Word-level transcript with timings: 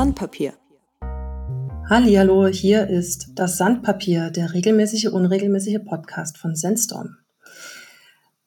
Sandpapier. 0.00 0.54
Hallo, 1.90 2.46
hier 2.46 2.88
ist 2.88 3.32
das 3.34 3.58
Sandpapier, 3.58 4.30
der 4.30 4.54
regelmäßige, 4.54 5.08
unregelmäßige 5.08 5.80
Podcast 5.84 6.38
von 6.38 6.56
Sandstorm. 6.56 7.18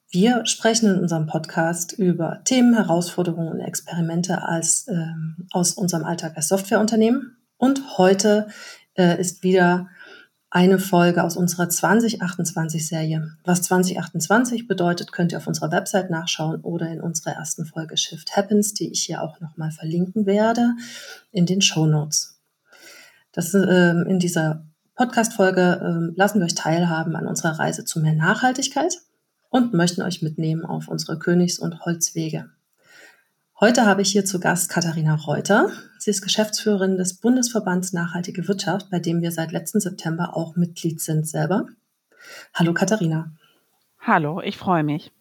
Wir 0.10 0.48
sprechen 0.48 0.90
in 0.90 1.00
unserem 1.00 1.28
Podcast 1.28 1.94
über 1.94 2.42
Themen, 2.44 2.74
Herausforderungen 2.74 3.50
und 3.50 3.60
Experimente 3.60 4.42
als, 4.42 4.88
äh, 4.88 5.06
aus 5.52 5.74
unserem 5.74 6.06
Alltag 6.06 6.36
als 6.38 6.48
Softwareunternehmen. 6.48 7.38
Und 7.58 8.00
heute 8.00 8.48
äh, 8.96 9.22
ist 9.22 9.44
wieder 9.44 9.90
eine 10.54 10.78
Folge 10.78 11.24
aus 11.24 11.36
unserer 11.36 11.64
2028-Serie. 11.64 13.38
Was 13.44 13.64
2028 13.64 14.68
bedeutet, 14.68 15.12
könnt 15.12 15.32
ihr 15.32 15.40
auf 15.40 15.48
unserer 15.48 15.72
Website 15.72 16.12
nachschauen 16.12 16.62
oder 16.62 16.90
in 16.92 17.02
unserer 17.02 17.32
ersten 17.32 17.66
Folge 17.66 17.98
Shift 17.98 18.38
Happens, 18.38 18.76
die 18.76 18.92
ich 18.92 19.02
hier 19.02 19.24
auch 19.24 19.40
nochmal 19.42 19.72
verlinken 19.72 20.28
werde, 20.28 20.76
in 21.32 21.48
den 21.48 21.62
Show 21.62 21.88
Notes. 21.88 22.40
Das, 23.32 23.52
äh, 23.56 23.94
in 24.08 24.20
dieser 24.20 24.68
Podcast-Folge 24.94 26.12
äh, 26.14 26.16
lassen 26.16 26.38
wir 26.38 26.46
euch 26.46 26.54
teilhaben 26.54 27.16
an 27.16 27.26
unserer 27.26 27.58
Reise 27.58 27.84
zu 27.84 28.00
mehr 28.00 28.14
Nachhaltigkeit 28.14 29.00
und 29.50 29.74
möchten 29.74 30.04
euch 30.04 30.22
mitnehmen 30.22 30.66
auf 30.66 30.88
unsere 30.88 31.18
Königs- 31.18 31.58
und 31.58 31.84
Holzwege. 31.84 32.52
Heute 33.64 33.86
habe 33.86 34.02
ich 34.02 34.12
hier 34.12 34.26
zu 34.26 34.42
Gast 34.42 34.70
Katharina 34.70 35.16
Reuter. 35.16 35.70
Sie 35.98 36.10
ist 36.10 36.22
Geschäftsführerin 36.22 36.98
des 36.98 37.14
Bundesverbands 37.14 37.94
Nachhaltige 37.94 38.46
Wirtschaft, 38.50 38.90
bei 38.92 39.00
dem 39.00 39.22
wir 39.22 39.32
seit 39.32 39.54
letzten 39.54 39.80
September 39.80 40.36
auch 40.36 40.58
Mitglied 40.58 41.00
sind 41.00 41.26
selber. 41.26 41.68
Hallo 42.54 42.74
Katharina. 42.74 43.32
Hallo, 44.02 44.42
ich 44.42 44.58
freue 44.58 44.84
mich. 44.84 45.14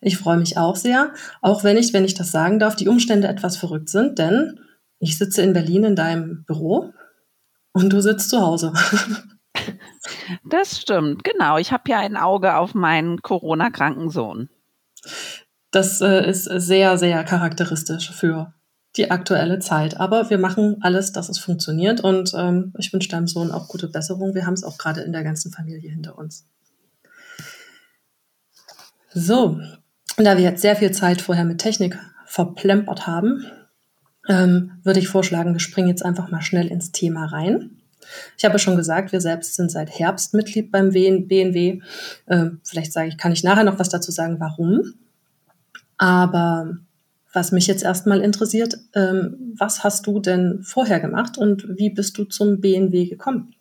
Ich 0.00 0.18
freue 0.18 0.36
mich 0.36 0.56
auch 0.56 0.76
sehr, 0.76 1.12
auch 1.40 1.64
wenn 1.64 1.76
ich, 1.76 1.92
wenn 1.92 2.04
ich 2.04 2.14
das 2.14 2.30
sagen 2.30 2.60
darf, 2.60 2.76
die 2.76 2.86
Umstände 2.86 3.26
etwas 3.26 3.56
verrückt 3.56 3.88
sind, 3.88 4.20
denn 4.20 4.60
ich 5.00 5.18
sitze 5.18 5.42
in 5.42 5.52
Berlin 5.52 5.82
in 5.82 5.96
deinem 5.96 6.44
Büro 6.44 6.92
und 7.72 7.92
du 7.92 8.00
sitzt 8.00 8.30
zu 8.30 8.40
Hause. 8.40 8.72
Das 10.44 10.80
stimmt, 10.80 11.24
genau. 11.24 11.58
Ich 11.58 11.72
habe 11.72 11.90
ja 11.90 11.98
ein 11.98 12.16
Auge 12.16 12.54
auf 12.54 12.74
meinen 12.74 13.20
Corona-kranken 13.20 14.10
Sohn. 14.10 14.48
Das 15.70 16.00
äh, 16.00 16.28
ist 16.28 16.44
sehr, 16.44 16.96
sehr 16.98 17.22
charakteristisch 17.24 18.10
für 18.10 18.54
die 18.96 19.10
aktuelle 19.10 19.58
Zeit. 19.58 20.00
Aber 20.00 20.30
wir 20.30 20.38
machen 20.38 20.78
alles, 20.80 21.12
dass 21.12 21.28
es 21.28 21.38
funktioniert 21.38 22.00
und 22.00 22.32
ähm, 22.34 22.72
ich 22.78 22.92
wünsche 22.92 23.08
deinem 23.08 23.26
Sohn 23.26 23.50
auch 23.50 23.68
gute 23.68 23.88
Besserung. 23.88 24.34
Wir 24.34 24.46
haben 24.46 24.54
es 24.54 24.64
auch 24.64 24.78
gerade 24.78 25.02
in 25.02 25.12
der 25.12 25.24
ganzen 25.24 25.52
Familie 25.52 25.90
hinter 25.90 26.18
uns. 26.18 26.46
So, 29.12 29.60
da 30.16 30.36
wir 30.36 30.44
jetzt 30.44 30.62
sehr 30.62 30.76
viel 30.76 30.90
Zeit 30.90 31.20
vorher 31.20 31.44
mit 31.44 31.58
Technik 31.58 31.98
verplempert 32.26 33.06
haben, 33.06 33.44
ähm, 34.28 34.72
würde 34.82 35.00
ich 35.00 35.08
vorschlagen, 35.08 35.54
wir 35.54 35.60
springen 35.60 35.88
jetzt 35.88 36.04
einfach 36.04 36.30
mal 36.30 36.42
schnell 36.42 36.68
ins 36.68 36.92
Thema 36.92 37.26
rein. 37.26 37.70
Ich 38.36 38.44
habe 38.44 38.58
schon 38.58 38.76
gesagt, 38.76 39.12
wir 39.12 39.20
selbst 39.20 39.54
sind 39.54 39.70
seit 39.70 39.90
Herbst 39.90 40.34
Mitglied 40.34 40.70
beim 40.70 40.90
BNW. 40.90 41.80
Ähm, 42.28 42.60
vielleicht 42.64 42.92
sage 42.92 43.08
ich, 43.08 43.18
kann 43.18 43.32
ich 43.32 43.44
nachher 43.44 43.64
noch 43.64 43.78
was 43.78 43.88
dazu 43.88 44.10
sagen, 44.10 44.40
warum. 44.40 44.94
Aber 45.98 46.78
was 47.32 47.52
mich 47.52 47.66
jetzt 47.66 47.82
erstmal 47.82 48.20
interessiert, 48.20 48.78
ähm, 48.94 49.54
was 49.56 49.84
hast 49.84 50.06
du 50.06 50.20
denn 50.20 50.62
vorher 50.62 51.00
gemacht 51.00 51.36
und 51.36 51.66
wie 51.76 51.90
bist 51.90 52.16
du 52.18 52.24
zum 52.24 52.60
BNW 52.60 53.06
gekommen? 53.06 53.54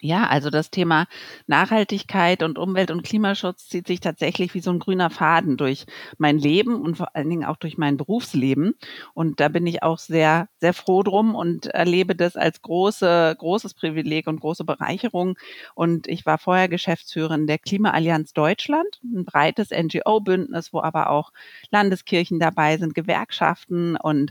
Ja, 0.00 0.28
also 0.28 0.48
das 0.50 0.70
Thema 0.70 1.06
Nachhaltigkeit 1.48 2.44
und 2.44 2.56
Umwelt- 2.56 2.92
und 2.92 3.02
Klimaschutz 3.02 3.68
zieht 3.68 3.88
sich 3.88 3.98
tatsächlich 3.98 4.54
wie 4.54 4.60
so 4.60 4.70
ein 4.70 4.78
grüner 4.78 5.10
Faden 5.10 5.56
durch 5.56 5.86
mein 6.18 6.38
Leben 6.38 6.80
und 6.80 6.96
vor 6.96 7.16
allen 7.16 7.28
Dingen 7.28 7.44
auch 7.44 7.56
durch 7.56 7.78
mein 7.78 7.96
Berufsleben. 7.96 8.74
Und 9.14 9.40
da 9.40 9.48
bin 9.48 9.66
ich 9.66 9.82
auch 9.82 9.98
sehr, 9.98 10.48
sehr 10.60 10.72
froh 10.72 11.02
drum 11.02 11.34
und 11.34 11.66
erlebe 11.66 12.14
das 12.14 12.36
als 12.36 12.62
große, 12.62 13.34
großes 13.38 13.74
Privileg 13.74 14.28
und 14.28 14.38
große 14.40 14.64
Bereicherung. 14.64 15.36
Und 15.74 16.06
ich 16.06 16.24
war 16.26 16.38
vorher 16.38 16.68
Geschäftsführerin 16.68 17.48
der 17.48 17.58
Klimaallianz 17.58 18.32
Deutschland, 18.32 19.00
ein 19.02 19.24
breites 19.24 19.72
NGO-Bündnis, 19.72 20.72
wo 20.72 20.80
aber 20.80 21.10
auch 21.10 21.32
Landeskirchen 21.72 22.38
dabei 22.38 22.76
sind, 22.78 22.94
Gewerkschaften 22.94 23.96
und 23.96 24.30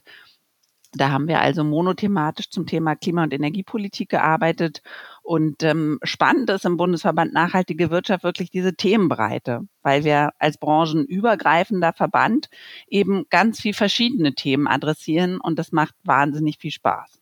da 0.93 1.11
haben 1.11 1.27
wir 1.27 1.41
also 1.41 1.63
monothematisch 1.63 2.49
zum 2.49 2.65
Thema 2.65 2.95
Klima- 2.95 3.23
und 3.23 3.33
Energiepolitik 3.33 4.09
gearbeitet. 4.09 4.81
Und 5.21 5.63
ähm, 5.63 5.99
spannend 6.03 6.49
ist 6.49 6.65
im 6.65 6.77
Bundesverband 6.77 7.33
Nachhaltige 7.33 7.89
Wirtschaft 7.91 8.23
wirklich 8.23 8.49
diese 8.49 8.73
Themenbreite, 8.75 9.61
weil 9.81 10.03
wir 10.03 10.31
als 10.39 10.57
branchenübergreifender 10.57 11.93
Verband 11.93 12.49
eben 12.87 13.25
ganz 13.29 13.61
viel 13.61 13.73
verschiedene 13.73 14.33
Themen 14.33 14.67
adressieren 14.67 15.39
und 15.39 15.59
das 15.59 15.71
macht 15.71 15.95
wahnsinnig 16.03 16.57
viel 16.57 16.71
Spaß. 16.71 17.19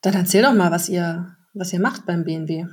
Dann 0.00 0.14
erzähl 0.14 0.42
doch 0.42 0.54
mal, 0.54 0.70
was 0.70 0.88
ihr, 0.88 1.36
was 1.52 1.72
ihr 1.72 1.80
macht 1.80 2.06
beim 2.06 2.24
BNW. 2.24 2.66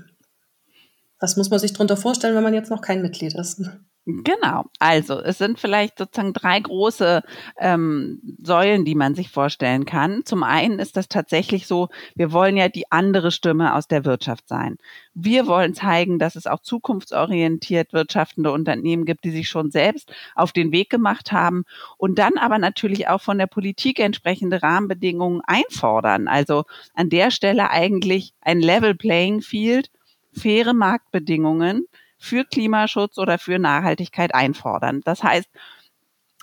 Was 1.20 1.38
muss 1.38 1.50
man 1.50 1.60
sich 1.60 1.74
darunter 1.74 1.98
vorstellen, 1.98 2.36
wenn 2.36 2.44
man 2.44 2.54
jetzt 2.54 2.70
noch 2.70 2.82
kein 2.82 3.02
Mitglied 3.02 3.34
ist? 3.34 3.62
Genau. 4.06 4.66
Also 4.80 5.22
es 5.22 5.38
sind 5.38 5.60
vielleicht 5.60 5.98
sozusagen 5.98 6.34
drei 6.34 6.60
große 6.60 7.22
ähm, 7.58 8.20
Säulen, 8.44 8.84
die 8.84 8.96
man 8.96 9.16
sich 9.16 9.30
vorstellen 9.30 9.86
kann. 9.86 10.26
Zum 10.26 10.44
einen 10.44 10.80
ist 10.80 10.98
das 10.98 11.08
tatsächlich 11.08 11.68
so, 11.68 11.88
wir 12.14 12.34
wollen 12.34 12.58
ja 12.58 12.68
die 12.68 12.92
andere 12.92 13.32
Stimme 13.32 13.74
aus 13.74 13.88
der 13.88 14.04
Wirtschaft 14.04 14.50
sein. 14.50 14.76
Wir 15.14 15.48
wollen 15.48 15.74
zeigen, 15.74 16.20
dass 16.20 16.36
es 16.36 16.48
auch 16.48 16.60
zukunftsorientiert 16.60 17.94
wirtschaftende 17.94 18.52
Unternehmen 18.52 19.06
gibt, 19.06 19.24
die 19.24 19.32
sich 19.32 19.48
schon 19.48 19.72
selbst 19.72 20.12
auf 20.36 20.52
den 20.52 20.74
Weg 20.74 20.90
gemacht 20.90 21.32
haben 21.32 21.64
und 21.98 22.20
dann 22.20 22.38
aber 22.38 22.58
natürlich 22.58 23.08
auch 23.08 23.22
von 23.22 23.38
der 23.38 23.48
Politik 23.48 24.00
entsprechende 24.00 24.62
Rahmenbedingungen 24.62 25.42
einfordern. 25.46 26.28
Also 26.28 26.66
an 26.94 27.10
der 27.10 27.32
Stelle 27.32 27.70
eigentlich 27.70 28.34
ein 28.42 28.60
Level 28.60 28.96
Playing 28.96 29.42
Field, 29.42 29.90
faire 30.34 30.74
Marktbedingungen 30.74 31.88
für 32.24 32.46
Klimaschutz 32.46 33.18
oder 33.18 33.38
für 33.38 33.60
Nachhaltigkeit 33.60 34.34
einfordern. 34.34 35.02
Das 35.04 35.24
heißt, 35.24 35.50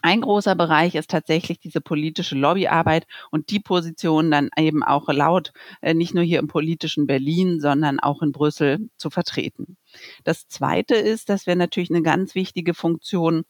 ein 0.03 0.21
großer 0.21 0.55
Bereich 0.55 0.95
ist 0.95 1.11
tatsächlich 1.11 1.59
diese 1.59 1.81
politische 1.81 2.35
Lobbyarbeit 2.35 3.07
und 3.31 3.51
die 3.51 3.61
Position 3.61 4.31
dann 4.31 4.51
eben 4.59 4.83
auch 4.83 5.09
laut, 5.09 5.53
äh, 5.81 5.95
nicht 5.95 6.15
nur 6.15 6.23
hier 6.23 6.39
im 6.39 6.49
politischen 6.49 7.07
Berlin, 7.07 7.61
sondern 7.61 7.99
auch 7.99 8.21
in 8.21 8.31
Brüssel 8.31 8.91
zu 8.99 9.09
vertreten. 9.09 9.79
Das 10.25 10.49
Zweite 10.49 10.97
ist, 10.97 11.31
dass 11.31 11.47
wir 11.47 11.57
natürlich 11.57 11.91
eine 11.91 12.03
ganz 12.03 12.35
wichtige 12.35 12.75
Funktion 12.75 13.45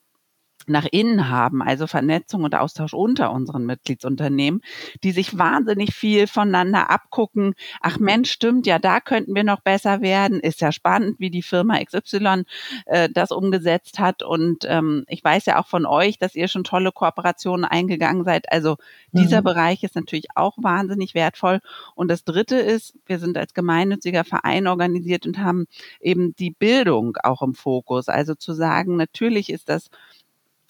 nach 0.67 0.87
innen 0.91 1.29
haben, 1.29 1.63
also 1.63 1.87
Vernetzung 1.87 2.45
und 2.45 2.55
Austausch 2.55 2.95
unter 2.95 3.33
unseren 3.33 3.67
Mitgliedsunternehmen, 3.67 4.61
die 5.03 5.13
sich 5.13 5.39
wahnsinnig 5.39 5.95
viel 5.95 6.27
voneinander 6.27 6.91
abgucken. 6.91 7.55
Ach 7.81 7.99
Mensch, 7.99 8.31
stimmt, 8.31 8.67
ja, 8.67 8.79
da 8.79 9.01
könnten 9.01 9.35
wir 9.35 9.45
noch 9.45 9.61
besser 9.61 10.01
werden. 10.01 10.41
Ist 10.41 10.61
ja 10.61 10.73
spannend, 10.73 11.19
wie 11.19 11.31
die 11.31 11.43
Firma 11.43 11.83
XY 11.83 12.45
äh, 12.87 13.09
das 13.13 13.31
umgesetzt 13.31 13.99
hat. 13.99 14.23
Und 14.23 14.65
ähm, 14.69 15.05
ich 15.09 15.23
weiß 15.23 15.47
ja 15.47 15.59
auch 15.59 15.67
von 15.67 15.87
euch, 15.87 16.19
dass 16.19 16.35
ihr 16.35 16.49
schon 16.49 16.65
tolle 16.65 16.93
Kooperationen 16.93 17.65
eingegangen 17.65 18.25
seid. 18.25 18.51
Also 18.53 18.77
dieser 19.13 19.41
mhm. 19.41 19.45
Bereich 19.45 19.83
ist 19.83 19.97
natürlich 19.97 20.27
auch 20.35 20.57
wahnsinnig 20.59 21.15
wertvoll. 21.15 21.61
Und 21.95 22.09
das 22.09 22.25
Dritte 22.25 22.57
ist, 22.57 22.95
wir 23.07 23.19
sind 23.19 23.37
als 23.37 23.55
gemeinnütziger 23.55 24.25
Verein 24.25 24.67
organisiert 24.67 25.27
und 25.27 25.39
haben 25.39 25.67
eben 26.01 26.35
die 26.37 26.51
Bildung 26.51 27.17
auch 27.23 27.43
im 27.43 27.55
Fokus. 27.55 28.09
Also 28.09 28.35
zu 28.35 28.53
sagen, 28.53 28.97
natürlich 28.97 29.51
ist 29.51 29.69
das 29.69 29.91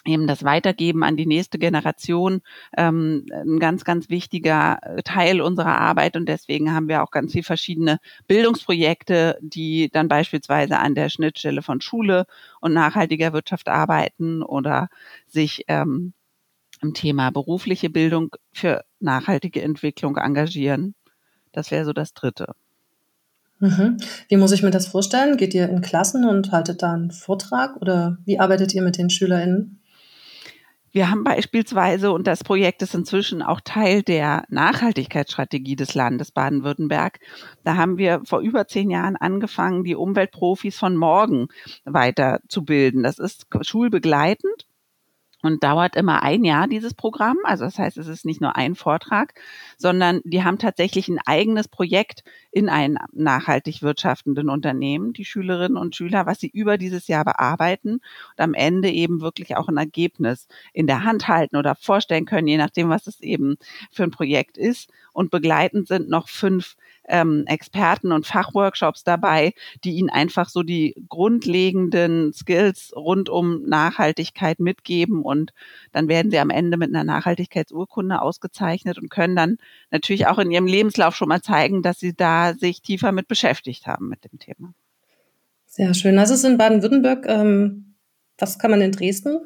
eben 0.06 0.26
das 0.26 0.44
Weitergeben 0.44 1.04
an 1.04 1.16
die 1.16 1.26
nächste 1.26 1.58
Generation 1.58 2.40
ähm, 2.76 3.26
ein 3.32 3.58
ganz, 3.58 3.84
ganz 3.84 4.08
wichtiger 4.08 4.78
äh, 4.82 5.02
Teil 5.02 5.40
unserer 5.40 5.78
Arbeit. 5.78 6.16
Und 6.16 6.26
deswegen 6.26 6.72
haben 6.72 6.88
wir 6.88 7.02
auch 7.02 7.10
ganz 7.10 7.32
viele 7.32 7.44
verschiedene 7.44 7.98
Bildungsprojekte, 8.26 9.38
die 9.42 9.90
dann 9.90 10.08
beispielsweise 10.08 10.78
an 10.78 10.94
der 10.94 11.08
Schnittstelle 11.10 11.62
von 11.62 11.80
Schule 11.80 12.26
und 12.60 12.72
nachhaltiger 12.72 13.32
Wirtschaft 13.32 13.68
arbeiten 13.68 14.42
oder 14.42 14.88
sich 15.26 15.64
ähm, 15.68 16.14
im 16.80 16.94
Thema 16.94 17.30
berufliche 17.30 17.90
Bildung 17.90 18.34
für 18.52 18.84
nachhaltige 19.00 19.62
Entwicklung 19.62 20.16
engagieren. 20.16 20.94
Das 21.52 21.70
wäre 21.70 21.84
so 21.84 21.92
das 21.92 22.14
Dritte. 22.14 22.54
Mhm. 23.58 23.98
Wie 24.28 24.38
muss 24.38 24.52
ich 24.52 24.62
mir 24.62 24.70
das 24.70 24.86
vorstellen? 24.86 25.36
Geht 25.36 25.52
ihr 25.52 25.68
in 25.68 25.82
Klassen 25.82 26.24
und 26.24 26.50
haltet 26.50 26.82
da 26.82 26.94
einen 26.94 27.10
Vortrag 27.10 27.76
oder 27.76 28.16
wie 28.24 28.38
arbeitet 28.40 28.74
ihr 28.74 28.82
mit 28.82 28.96
den 28.96 29.10
SchülerInnen? 29.10 29.79
Wir 30.92 31.10
haben 31.10 31.22
beispielsweise, 31.22 32.10
und 32.10 32.26
das 32.26 32.42
Projekt 32.42 32.82
ist 32.82 32.94
inzwischen 32.94 33.42
auch 33.42 33.60
Teil 33.60 34.02
der 34.02 34.44
Nachhaltigkeitsstrategie 34.48 35.76
des 35.76 35.94
Landes 35.94 36.32
Baden-Württemberg, 36.32 37.20
da 37.62 37.76
haben 37.76 37.96
wir 37.96 38.22
vor 38.24 38.40
über 38.40 38.66
zehn 38.66 38.90
Jahren 38.90 39.16
angefangen, 39.16 39.84
die 39.84 39.94
Umweltprofis 39.94 40.76
von 40.76 40.96
morgen 40.96 41.46
weiterzubilden. 41.84 43.04
Das 43.04 43.18
ist 43.18 43.46
schulbegleitend 43.62 44.66
und 45.42 45.62
dauert 45.62 45.96
immer 45.96 46.22
ein 46.22 46.44
Jahr 46.44 46.68
dieses 46.68 46.94
Programm. 46.94 47.38
Also 47.44 47.64
das 47.64 47.78
heißt, 47.78 47.96
es 47.98 48.08
ist 48.08 48.24
nicht 48.24 48.40
nur 48.40 48.56
ein 48.56 48.74
Vortrag, 48.74 49.34
sondern 49.76 50.20
die 50.24 50.44
haben 50.44 50.58
tatsächlich 50.58 51.08
ein 51.08 51.20
eigenes 51.24 51.68
Projekt 51.68 52.24
in 52.52 52.68
einem 52.68 52.98
nachhaltig 53.12 53.82
wirtschaftenden 53.82 54.48
Unternehmen, 54.48 55.12
die 55.12 55.24
Schülerinnen 55.24 55.76
und 55.76 55.96
Schüler, 55.96 56.26
was 56.26 56.40
sie 56.40 56.48
über 56.48 56.78
dieses 56.78 57.06
Jahr 57.06 57.24
bearbeiten 57.24 57.92
und 57.94 58.40
am 58.40 58.54
Ende 58.54 58.90
eben 58.90 59.20
wirklich 59.20 59.56
auch 59.56 59.68
ein 59.68 59.76
Ergebnis 59.76 60.48
in 60.72 60.86
der 60.86 61.04
Hand 61.04 61.28
halten 61.28 61.56
oder 61.56 61.74
vorstellen 61.74 62.26
können, 62.26 62.48
je 62.48 62.58
nachdem, 62.58 62.88
was 62.88 63.06
es 63.06 63.20
eben 63.20 63.56
für 63.90 64.02
ein 64.02 64.10
Projekt 64.10 64.58
ist. 64.58 64.90
Und 65.12 65.30
begleitend 65.30 65.88
sind 65.88 66.08
noch 66.08 66.28
fünf 66.28 66.76
ähm, 67.10 67.44
Experten 67.46 68.12
und 68.12 68.26
Fachworkshops 68.26 69.04
dabei, 69.04 69.52
die 69.84 69.92
ihnen 69.92 70.10
einfach 70.10 70.48
so 70.48 70.62
die 70.62 70.94
grundlegenden 71.08 72.32
Skills 72.32 72.92
rund 72.96 73.28
um 73.28 73.64
Nachhaltigkeit 73.64 74.60
mitgeben 74.60 75.22
und 75.22 75.52
dann 75.92 76.08
werden 76.08 76.30
sie 76.30 76.38
am 76.38 76.50
Ende 76.50 76.76
mit 76.76 76.88
einer 76.88 77.04
Nachhaltigkeitsurkunde 77.04 78.22
ausgezeichnet 78.22 78.98
und 78.98 79.10
können 79.10 79.36
dann 79.36 79.58
natürlich 79.90 80.26
auch 80.26 80.38
in 80.38 80.50
ihrem 80.50 80.66
Lebenslauf 80.66 81.14
schon 81.14 81.28
mal 81.28 81.42
zeigen, 81.42 81.82
dass 81.82 81.98
sie 81.98 82.14
da 82.14 82.54
sich 82.54 82.82
tiefer 82.82 83.12
mit 83.12 83.28
beschäftigt 83.28 83.86
haben 83.86 84.08
mit 84.08 84.24
dem 84.24 84.38
Thema. 84.38 84.72
Sehr 85.66 85.94
schön. 85.94 86.16
Das 86.16 86.30
ist 86.30 86.44
in 86.44 86.58
Baden-Württemberg. 86.58 87.26
Ähm, 87.28 87.94
was 88.38 88.58
kann 88.58 88.70
man 88.70 88.80
in 88.80 88.92
Dresden 88.92 89.38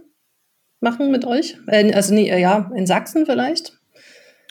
machen 0.80 1.10
mit 1.10 1.24
euch? 1.24 1.58
Äh, 1.66 1.92
also 1.92 2.14
nee, 2.14 2.28
ja, 2.40 2.70
in 2.74 2.86
Sachsen 2.86 3.26
vielleicht? 3.26 3.78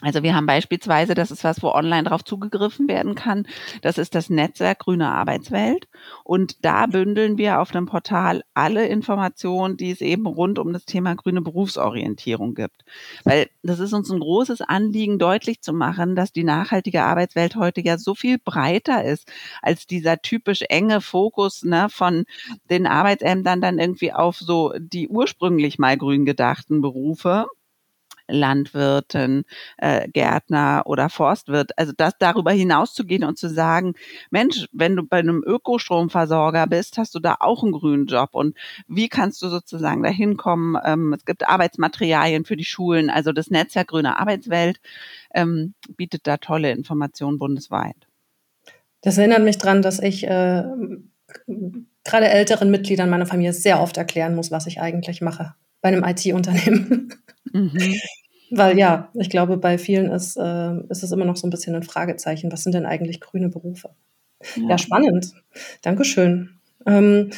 Also 0.04 0.22
wir 0.22 0.36
haben 0.36 0.46
beispielsweise, 0.46 1.16
das 1.16 1.32
ist 1.32 1.46
was, 1.46 1.64
wo 1.64 1.70
online 1.70 2.04
drauf 2.04 2.26
zugegriffen 2.26 2.90
werden 2.90 3.16
kann. 3.16 3.48
Das 3.82 3.98
ist 3.98 4.16
das 4.16 4.30
Netzwerk 4.30 4.80
Grüne 4.80 5.10
Arbeitswelt. 5.10 5.88
Und 6.26 6.66
da 6.66 6.88
bündeln 6.88 7.38
wir 7.38 7.62
auf 7.62 7.72
dem 7.72 7.86
Portal 7.86 8.44
alle 8.54 8.86
Informationen, 8.86 9.78
die 9.78 9.92
es 9.92 10.02
eben 10.02 10.28
rund 10.28 10.60
um 10.60 10.74
das 10.74 10.84
Thema 10.84 11.16
grüne 11.16 11.42
Berufsorientierung 11.42 12.54
gibt. 12.54 12.84
Weil 13.24 13.48
das 13.64 13.80
ist 13.80 13.94
uns 13.94 14.12
ein 14.12 14.20
großes 14.20 14.60
Anliegen, 14.60 15.20
deutlich 15.20 15.62
zu 15.62 15.72
machen, 15.72 16.18
dass 16.18 16.34
die 16.34 16.44
nachhaltige 16.44 17.04
Arbeitswelt 17.04 17.56
heute 17.56 17.80
ja 17.80 17.98
so 17.98 18.14
viel 18.14 18.40
breiter 18.40 19.06
ist 19.06 19.32
als 19.62 19.88
dieser 19.88 20.22
typisch 20.22 20.64
enge 20.68 21.00
Fokus 21.00 21.64
ne, 21.64 21.88
von 21.90 22.26
den 22.70 22.88
Arbeitsämtern 22.88 23.62
dann 23.62 23.80
irgendwie 23.80 24.12
auf 24.12 24.38
so 24.38 24.74
die 24.78 25.08
ursprünglich 25.08 25.80
mal 25.80 25.98
grün 25.98 26.26
gedachten 26.26 26.82
Berufe 26.82 27.48
Landwirtin, 28.34 29.46
äh, 29.78 30.08
Gärtner 30.10 30.84
oder 30.86 31.10
Forstwirt. 31.10 31.78
Also 31.78 31.94
das 31.96 32.14
darüber 32.20 32.52
hinaus 32.52 32.94
zu 32.94 33.06
gehen 33.06 33.24
und 33.24 33.38
zu 33.38 33.50
sagen, 33.50 33.94
Mensch, 34.32 34.68
wenn 34.72 34.96
du 34.96 35.04
bei 35.04 35.20
einem 35.20 35.44
Ökostromversorger 35.46 36.68
bist, 36.68 36.98
hast 36.98 37.16
du 37.16 37.20
da 37.20 37.38
auch 37.40 37.64
einen 37.64 37.72
grünen 37.72 38.08
Job. 38.08 38.30
Und 38.34 38.58
wie 38.88 39.10
kannst 39.10 39.42
du 39.42 39.50
sozusagen 39.50 40.04
dahin 40.04 40.38
kommen? 40.38 40.78
Ähm, 40.84 41.14
es 41.14 41.26
gibt 41.26 41.48
Arbeitsmaterialien 41.48 42.46
für 42.46 42.58
die 42.58 42.66
Schulen. 42.66 43.10
Also 43.10 43.32
das 43.32 43.50
Netzwerk 43.50 43.88
Grüne 43.88 44.20
Arbeitswelt 44.20 44.80
ähm, 45.34 45.74
bietet 45.96 46.28
da 46.28 46.38
tolle 46.38 46.72
Informationen 46.72 47.40
bundesweit. 47.40 47.96
Das 49.02 49.18
erinnert 49.18 49.44
mich 49.44 49.58
dran, 49.58 49.82
dass 49.82 50.00
ich 50.00 50.26
äh, 50.26 50.64
gerade 52.04 52.30
älteren 52.30 52.72
Mitgliedern 52.72 53.10
meiner 53.10 53.26
Familie 53.26 53.54
sehr 53.54 53.82
oft 53.82 53.98
erklären 53.98 54.36
muss, 54.36 54.52
was 54.52 54.68
ich 54.68 54.80
eigentlich 54.80 55.22
mache 55.22 55.56
bei 55.82 55.90
einem 55.90 56.04
IT-Unternehmen. 56.04 57.14
Mhm. 57.52 57.72
Weil 58.56 58.78
ja, 58.78 59.10
ich 59.16 59.32
glaube, 59.32 59.58
bei 59.58 59.80
vielen 59.80 60.12
ist, 60.12 60.38
äh, 60.38 60.76
ist 60.90 61.02
es 61.02 61.12
immer 61.12 61.26
noch 61.26 61.38
so 61.38 61.48
ein 61.48 61.50
bisschen 61.50 61.74
ein 61.74 61.82
Fragezeichen. 61.82 62.52
Was 62.52 62.62
sind 62.62 62.76
denn 62.76 62.86
eigentlich 62.86 63.20
grüne 63.20 63.50
Berufe? 63.50 63.90
Ja, 64.56 64.70
ja 64.70 64.78
spannend. 64.78 65.34
Dankeschön. 65.82 66.60
Ähm, 66.86 67.32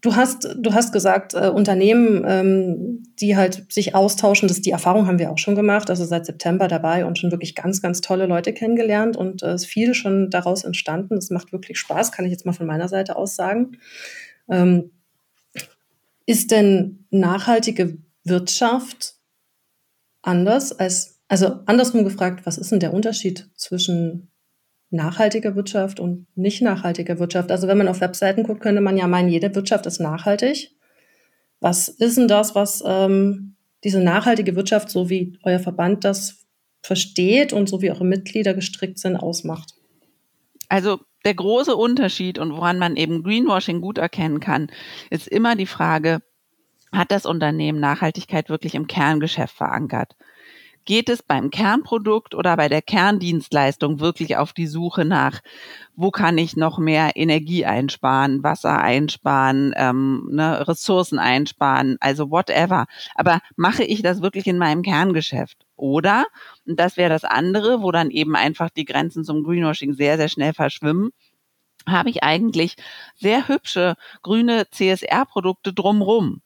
du 0.00 0.14
hast, 0.14 0.56
du 0.56 0.74
hast 0.74 0.92
gesagt, 0.92 1.34
äh, 1.34 1.48
Unternehmen, 1.48 2.24
ähm, 2.24 3.02
die 3.18 3.36
halt 3.36 3.72
sich 3.72 3.96
austauschen, 3.96 4.46
das, 4.46 4.60
die 4.60 4.70
Erfahrung 4.70 5.08
haben 5.08 5.18
wir 5.18 5.32
auch 5.32 5.38
schon 5.38 5.56
gemacht, 5.56 5.90
also 5.90 6.04
seit 6.04 6.24
September 6.24 6.68
dabei 6.68 7.04
und 7.04 7.18
schon 7.18 7.32
wirklich 7.32 7.56
ganz, 7.56 7.82
ganz 7.82 8.00
tolle 8.00 8.26
Leute 8.26 8.52
kennengelernt 8.52 9.16
und 9.16 9.42
es 9.42 9.48
äh, 9.48 9.54
ist 9.56 9.66
viel 9.66 9.94
schon 9.94 10.30
daraus 10.30 10.62
entstanden. 10.62 11.16
Es 11.16 11.30
macht 11.30 11.50
wirklich 11.52 11.80
Spaß, 11.80 12.12
kann 12.12 12.24
ich 12.26 12.30
jetzt 12.30 12.46
mal 12.46 12.52
von 12.52 12.66
meiner 12.66 12.88
Seite 12.88 13.16
aus 13.16 13.34
sagen. 13.34 13.78
Ähm, 14.48 14.92
ist 16.26 16.52
denn 16.52 17.06
nachhaltige 17.10 17.98
Wirtschaft 18.22 19.16
anders 20.22 20.72
als, 20.72 21.20
also 21.28 21.60
andersrum 21.66 22.04
gefragt, 22.04 22.46
was 22.46 22.58
ist 22.58 22.72
denn 22.72 22.80
der 22.80 22.94
Unterschied 22.94 23.48
zwischen 23.56 24.30
nachhaltiger 24.90 25.56
Wirtschaft 25.56 26.00
und 26.00 26.26
nicht 26.34 26.62
nachhaltiger 26.62 27.18
Wirtschaft? 27.18 27.50
Also 27.50 27.68
wenn 27.68 27.78
man 27.78 27.88
auf 27.88 28.00
Webseiten 28.00 28.44
guckt, 28.44 28.60
könnte 28.60 28.80
man 28.80 28.96
ja 28.96 29.06
meinen, 29.06 29.28
jede 29.28 29.54
Wirtschaft 29.54 29.86
ist 29.86 30.00
nachhaltig. 30.00 30.70
Was 31.60 31.88
ist 31.88 32.18
denn 32.18 32.28
das, 32.28 32.54
was 32.54 32.82
ähm, 32.86 33.56
diese 33.84 34.00
nachhaltige 34.00 34.56
Wirtschaft, 34.56 34.90
so 34.90 35.10
wie 35.10 35.38
euer 35.42 35.58
Verband 35.58 36.04
das 36.04 36.44
versteht 36.82 37.52
und 37.52 37.68
so 37.68 37.82
wie 37.82 37.90
eure 37.90 38.04
Mitglieder 38.04 38.54
gestrickt 38.54 38.98
sind, 38.98 39.16
ausmacht? 39.16 39.74
Also 40.68 41.00
der 41.24 41.34
große 41.34 41.76
Unterschied 41.76 42.38
und 42.38 42.52
woran 42.52 42.78
man 42.78 42.96
eben 42.96 43.22
Greenwashing 43.22 43.80
gut 43.80 43.98
erkennen 43.98 44.40
kann, 44.40 44.70
ist 45.10 45.28
immer 45.28 45.54
die 45.54 45.66
Frage, 45.66 46.22
hat 46.92 47.10
das 47.10 47.26
Unternehmen 47.26 47.80
Nachhaltigkeit 47.80 48.48
wirklich 48.48 48.74
im 48.74 48.86
Kerngeschäft 48.86 49.56
verankert? 49.56 50.16
Geht 50.84 51.08
es 51.08 51.22
beim 51.22 51.50
Kernprodukt 51.50 52.34
oder 52.34 52.56
bei 52.56 52.68
der 52.68 52.82
Kerndienstleistung 52.82 54.00
wirklich 54.00 54.36
auf 54.36 54.52
die 54.52 54.66
Suche 54.66 55.04
nach, 55.04 55.40
wo 55.94 56.10
kann 56.10 56.36
ich 56.38 56.56
noch 56.56 56.78
mehr 56.78 57.12
Energie 57.14 57.64
einsparen, 57.64 58.42
Wasser 58.42 58.80
einsparen, 58.80 59.72
ähm, 59.76 60.28
ne, 60.32 60.66
Ressourcen 60.66 61.20
einsparen, 61.20 61.98
also 62.00 62.32
whatever. 62.32 62.86
Aber 63.14 63.40
mache 63.54 63.84
ich 63.84 64.02
das 64.02 64.22
wirklich 64.22 64.48
in 64.48 64.58
meinem 64.58 64.82
Kerngeschäft? 64.82 65.56
Oder, 65.76 66.26
und 66.66 66.80
das 66.80 66.96
wäre 66.96 67.10
das 67.10 67.22
andere, 67.22 67.80
wo 67.82 67.92
dann 67.92 68.10
eben 68.10 68.34
einfach 68.34 68.70
die 68.70 68.84
Grenzen 68.84 69.22
zum 69.22 69.44
Greenwashing 69.44 69.94
sehr, 69.94 70.16
sehr 70.16 70.28
schnell 70.28 70.52
verschwimmen, 70.52 71.10
habe 71.88 72.10
ich 72.10 72.24
eigentlich 72.24 72.76
sehr 73.14 73.46
hübsche 73.46 73.94
grüne 74.22 74.68
CSR-Produkte 74.70 75.72
drumrum. 75.72 76.40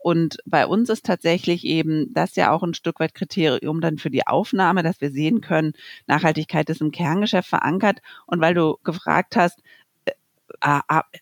Und 0.00 0.38
bei 0.46 0.66
uns 0.66 0.88
ist 0.88 1.06
tatsächlich 1.06 1.64
eben 1.64 2.12
das 2.12 2.36
ja 2.36 2.52
auch 2.52 2.62
ein 2.62 2.74
Stück 2.74 3.00
weit 3.00 3.14
Kriterium 3.14 3.80
dann 3.80 3.98
für 3.98 4.10
die 4.10 4.26
Aufnahme, 4.26 4.82
dass 4.82 5.00
wir 5.00 5.10
sehen 5.10 5.40
können, 5.40 5.72
Nachhaltigkeit 6.06 6.68
ist 6.70 6.80
im 6.80 6.92
Kerngeschäft 6.92 7.48
verankert. 7.48 8.00
Und 8.26 8.40
weil 8.40 8.54
du 8.54 8.76
gefragt 8.84 9.36
hast, 9.36 9.60
äh, 10.06 10.12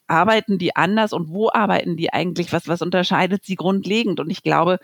arbeiten 0.06 0.58
die 0.58 0.76
anders 0.76 1.12
und 1.12 1.28
wo 1.30 1.50
arbeiten 1.50 1.96
die 1.96 2.12
eigentlich? 2.12 2.52
Was, 2.52 2.68
was 2.68 2.82
unterscheidet 2.82 3.44
sie 3.44 3.56
grundlegend? 3.56 4.20
Und 4.20 4.30
ich 4.30 4.42
glaube, 4.42 4.78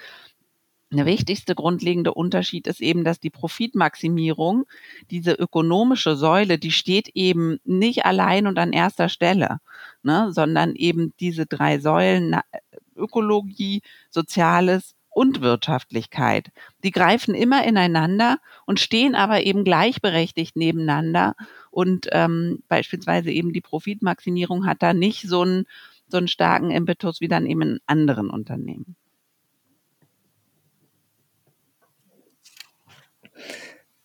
der 0.92 1.06
wichtigste 1.06 1.54
grundlegende 1.54 2.12
Unterschied 2.12 2.66
ist 2.66 2.80
eben, 2.82 3.02
dass 3.02 3.18
die 3.18 3.30
Profitmaximierung, 3.30 4.64
diese 5.10 5.32
ökonomische 5.32 6.16
Säule, 6.16 6.58
die 6.58 6.70
steht 6.70 7.08
eben 7.14 7.58
nicht 7.64 8.04
allein 8.04 8.46
und 8.46 8.58
an 8.58 8.74
erster 8.74 9.08
Stelle, 9.08 9.58
ne, 10.02 10.30
sondern 10.32 10.74
eben 10.74 11.14
diese 11.18 11.46
drei 11.46 11.78
Säulen 11.78 12.36
Ökologie, 12.96 13.82
Soziales 14.10 14.94
und 15.10 15.40
Wirtschaftlichkeit. 15.42 16.50
Die 16.84 16.90
greifen 16.90 17.34
immer 17.34 17.64
ineinander 17.64 18.38
und 18.66 18.80
stehen 18.80 19.14
aber 19.14 19.42
eben 19.44 19.64
gleichberechtigt 19.64 20.56
nebeneinander. 20.56 21.34
Und 21.70 22.08
ähm, 22.12 22.62
beispielsweise 22.68 23.30
eben 23.30 23.52
die 23.52 23.60
Profitmaximierung 23.60 24.66
hat 24.66 24.82
da 24.82 24.94
nicht 24.94 25.28
so 25.28 25.42
einen, 25.42 25.66
so 26.08 26.16
einen 26.16 26.28
starken 26.28 26.70
Impetus 26.70 27.20
wie 27.20 27.28
dann 27.28 27.46
eben 27.46 27.62
in 27.62 27.80
anderen 27.86 28.30
Unternehmen. 28.30 28.96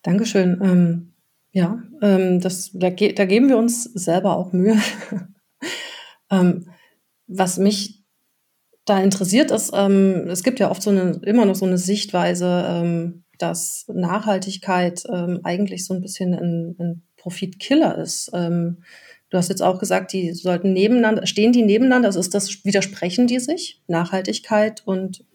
Dankeschön. 0.01 0.59
Ähm, 0.61 1.13
ja, 1.51 1.81
ähm, 2.01 2.39
das, 2.39 2.71
da, 2.73 2.89
da, 2.89 3.25
geben 3.25 3.49
wir 3.49 3.57
uns 3.57 3.83
selber 3.83 4.37
auch 4.37 4.53
Mühe. 4.53 4.77
ähm, 6.29 6.67
was 7.27 7.57
mich 7.57 8.03
da 8.87 9.01
interessiert 9.01 9.51
ist, 9.51 9.71
ähm, 9.75 10.27
es 10.29 10.43
gibt 10.43 10.59
ja 10.59 10.71
oft 10.71 10.81
so 10.81 10.89
eine, 10.89 11.19
immer 11.23 11.45
noch 11.45 11.55
so 11.55 11.65
eine 11.65 11.77
Sichtweise, 11.77 12.65
ähm, 12.67 13.23
dass 13.37 13.85
Nachhaltigkeit 13.93 15.03
ähm, 15.13 15.41
eigentlich 15.43 15.85
so 15.85 15.93
ein 15.93 16.01
bisschen 16.01 16.33
ein, 16.33 16.75
ein 16.79 17.03
Profitkiller 17.17 17.97
ist. 17.97 18.31
Ähm, 18.33 18.83
du 19.29 19.37
hast 19.37 19.49
jetzt 19.49 19.61
auch 19.61 19.79
gesagt, 19.79 20.13
die 20.13 20.33
sollten 20.33 20.73
nebeneinander, 20.73 21.27
stehen 21.27 21.51
die 21.51 21.63
nebeneinander? 21.63 22.07
Also 22.07 22.19
ist 22.19 22.33
das, 22.33 22.63
widersprechen 22.63 23.27
die 23.27 23.39
sich? 23.39 23.83
Nachhaltigkeit 23.87 24.81
und 24.85 25.25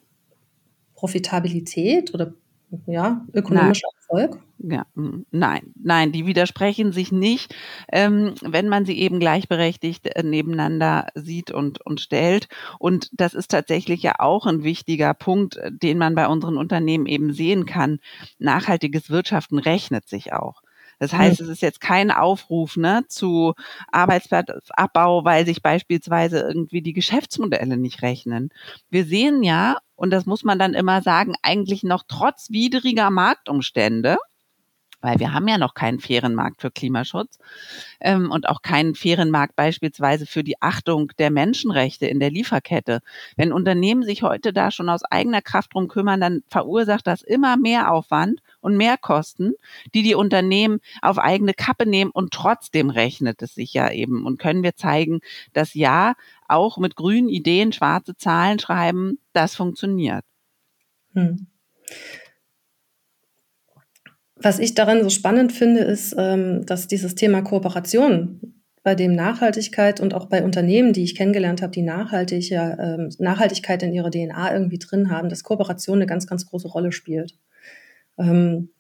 Profitabilität 0.95 2.15
oder 2.15 2.35
ja, 2.87 3.25
ökonomischer 3.35 3.89
Erfolg? 4.01 4.39
Ja, 4.59 4.87
nein, 5.31 5.73
nein, 5.83 6.13
die 6.13 6.27
widersprechen 6.27 6.93
sich 6.93 7.11
nicht, 7.11 7.55
ähm, 7.91 8.35
wenn 8.43 8.69
man 8.69 8.85
sie 8.85 8.99
eben 8.99 9.19
gleichberechtigt 9.19 10.07
äh, 10.07 10.23
nebeneinander 10.23 11.09
sieht 11.15 11.51
und, 11.51 11.81
und 11.85 12.01
stellt. 12.01 12.49
Und 12.79 13.11
das 13.13 13.35
ist 13.35 13.51
tatsächlich 13.51 14.03
ja 14.03 14.15
auch 14.19 14.47
ein 14.47 14.63
wichtiger 14.63 15.15
Punkt, 15.15 15.57
äh, 15.57 15.73
den 15.73 15.99
man 15.99 16.15
bei 16.15 16.29
unseren 16.29 16.59
Unternehmen 16.59 17.07
eben 17.07 17.33
sehen 17.33 17.67
kann. 17.67 17.99
Nachhaltiges 18.39 19.11
Wirtschaften 19.11 19.59
rechnet 19.59 20.09
sich 20.09 20.33
auch. 20.33 20.63
Das 21.03 21.13
heißt, 21.13 21.41
mhm. 21.41 21.47
es 21.47 21.53
ist 21.55 21.63
jetzt 21.63 21.81
kein 21.81 22.13
Aufruf 22.13 22.77
ne, 22.77 23.03
zu 23.09 23.55
Arbeitsplatzabbau, 23.91 25.25
weil 25.25 25.45
sich 25.45 25.61
beispielsweise 25.61 26.39
irgendwie 26.39 26.81
die 26.81 26.93
Geschäftsmodelle 26.93 27.77
nicht 27.77 28.03
rechnen. 28.03 28.51
Wir 28.89 29.05
sehen 29.05 29.43
ja, 29.43 29.79
und 29.97 30.11
das 30.11 30.27
muss 30.27 30.45
man 30.45 30.61
dann 30.61 30.75
immer 30.75 31.03
sagen, 31.03 31.35
eigentlich 31.43 31.83
noch 31.83 32.05
trotz 32.07 32.51
widriger 32.51 33.11
Marktumstände, 33.11 34.17
weil 35.03 35.19
wir 35.19 35.35
haben 35.35 35.47
ja 35.49 35.59
noch 35.59 35.75
keinen 35.75 36.01
fairen 36.01 36.35
Markt 36.35 36.63
für 36.63 36.71
Klimaschutz 36.71 37.39
ähm, 38.01 38.31
und 38.31 38.49
auch 38.49 38.63
keinen 38.63 38.95
fairen 38.95 39.31
Markt 39.31 39.57
beispielsweise 39.57 40.25
für 40.27 40.43
die 40.43 40.61
Achtung 40.63 41.13
der 41.19 41.31
Menschenrechte 41.31 42.07
in 42.07 42.21
der 42.21 42.31
Lieferkette. 42.31 43.01
Wenn 43.37 43.53
Unternehmen 43.53 44.05
sich 44.05 44.23
heute 44.23 44.53
da 44.53 44.71
schon 44.71 44.89
aus 44.89 45.03
eigener 45.05 45.43
Kraft 45.43 45.75
drum 45.75 45.89
kümmern, 45.89 46.21
dann 46.21 46.43
verursacht 46.49 47.07
das 47.07 47.23
immer 47.23 47.57
mehr 47.57 47.93
Aufwand 47.93 48.41
und 48.61 48.77
mehr 48.77 48.97
Kosten, 48.97 49.55
die 49.95 50.03
die 50.03 50.15
Unternehmen 50.15 50.81
auf 51.03 51.19
eigene 51.19 51.53
Kappe 51.53 51.87
nehmen 51.87 52.11
und 52.11 52.33
trotzdem 52.33 52.89
rechnet 52.89 53.43
es 53.43 53.55
sich 53.55 53.75
ja 53.75 53.91
eben. 53.91 54.25
Und 54.25 54.39
können 54.39 54.63
wir 54.63 54.77
zeigen, 54.77 55.21
dass 55.53 55.75
ja, 55.75 56.15
auch 56.49 56.79
mit 56.79 56.97
grünen 56.97 57.29
Ideen 57.29 57.73
schwarze 57.73 58.17
Zahlen 58.17 58.59
schreiben, 58.59 59.19
das 59.33 59.55
funktioniert. 59.55 60.25
Hm. 61.15 61.47
Was 64.43 64.59
ich 64.59 64.75
daran 64.75 65.03
so 65.03 65.11
spannend 65.11 65.53
finde, 65.53 65.81
ist, 65.81 66.15
ähm, 66.19 66.67
dass 66.67 66.89
dieses 66.89 67.15
Thema 67.15 67.43
Kooperation, 67.43 68.63
bei 68.83 68.97
dem 68.97 69.15
Nachhaltigkeit 69.15 70.01
und 70.01 70.13
auch 70.13 70.27
bei 70.27 70.43
Unternehmen, 70.43 70.93
die 70.93 71.05
ich 71.05 71.15
kennengelernt 71.15 71.63
habe, 71.63 71.73
die 71.73 71.83
nachhaltig, 71.83 72.51
ja, 72.51 72.77
ähm, 72.79 73.11
Nachhaltigkeit 73.19 73.83
in 73.85 73.93
ihrer 73.93 74.11
DNA 74.11 74.53
irgendwie 74.53 74.79
drin 74.79 75.11
haben, 75.11 75.29
dass 75.29 75.45
Kooperation 75.45 75.99
eine 75.99 76.07
ganz, 76.07 76.27
ganz 76.27 76.47
große 76.47 76.67
Rolle 76.67 76.91
spielt. 76.91 77.39
Ähm, 78.19 78.71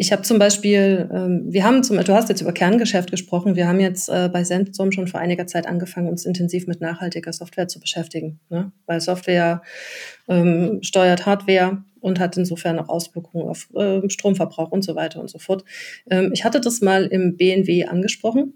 ich 0.00 0.12
habe 0.12 0.22
zum 0.22 0.38
Beispiel, 0.38 1.08
wir 1.10 1.64
haben 1.64 1.82
zum, 1.82 1.96
du 1.96 2.14
hast 2.14 2.28
jetzt 2.28 2.40
über 2.40 2.52
Kerngeschäft 2.52 3.10
gesprochen, 3.10 3.56
wir 3.56 3.66
haben 3.66 3.80
jetzt 3.80 4.08
äh, 4.08 4.30
bei 4.32 4.44
Sensom 4.44 4.92
schon 4.92 5.08
vor 5.08 5.18
einiger 5.18 5.48
Zeit 5.48 5.66
angefangen, 5.66 6.08
uns 6.08 6.24
intensiv 6.24 6.68
mit 6.68 6.80
nachhaltiger 6.80 7.32
Software 7.32 7.66
zu 7.66 7.80
beschäftigen, 7.80 8.38
ne? 8.48 8.70
weil 8.86 9.00
Software 9.00 9.60
ähm, 10.28 10.78
steuert 10.82 11.26
Hardware 11.26 11.82
und 12.00 12.20
hat 12.20 12.36
insofern 12.36 12.78
auch 12.78 12.88
Auswirkungen 12.88 13.48
auf 13.48 13.68
äh, 13.74 14.08
Stromverbrauch 14.08 14.70
und 14.70 14.82
so 14.82 14.94
weiter 14.94 15.20
und 15.20 15.28
so 15.30 15.38
fort. 15.38 15.64
Ähm, 16.10 16.30
ich 16.32 16.44
hatte 16.44 16.60
das 16.60 16.80
mal 16.80 17.06
im 17.06 17.36
BNW 17.36 17.84
angesprochen 17.84 18.54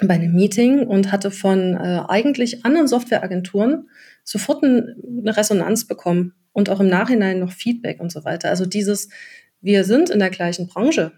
bei 0.00 0.14
einem 0.14 0.34
Meeting 0.34 0.86
und 0.86 1.10
hatte 1.10 1.30
von 1.30 1.74
äh, 1.74 2.02
eigentlich 2.08 2.64
anderen 2.64 2.88
Softwareagenturen 2.88 3.88
sofort 4.24 4.62
ein, 4.62 4.96
eine 5.20 5.36
Resonanz 5.36 5.86
bekommen 5.86 6.34
und 6.52 6.68
auch 6.70 6.80
im 6.80 6.88
Nachhinein 6.88 7.38
noch 7.38 7.52
Feedback 7.52 8.00
und 8.00 8.12
so 8.12 8.24
weiter. 8.24 8.50
Also 8.50 8.66
dieses 8.66 9.08
wir 9.60 9.84
sind 9.84 10.10
in 10.10 10.18
der 10.18 10.30
gleichen 10.30 10.66
Branche 10.66 11.12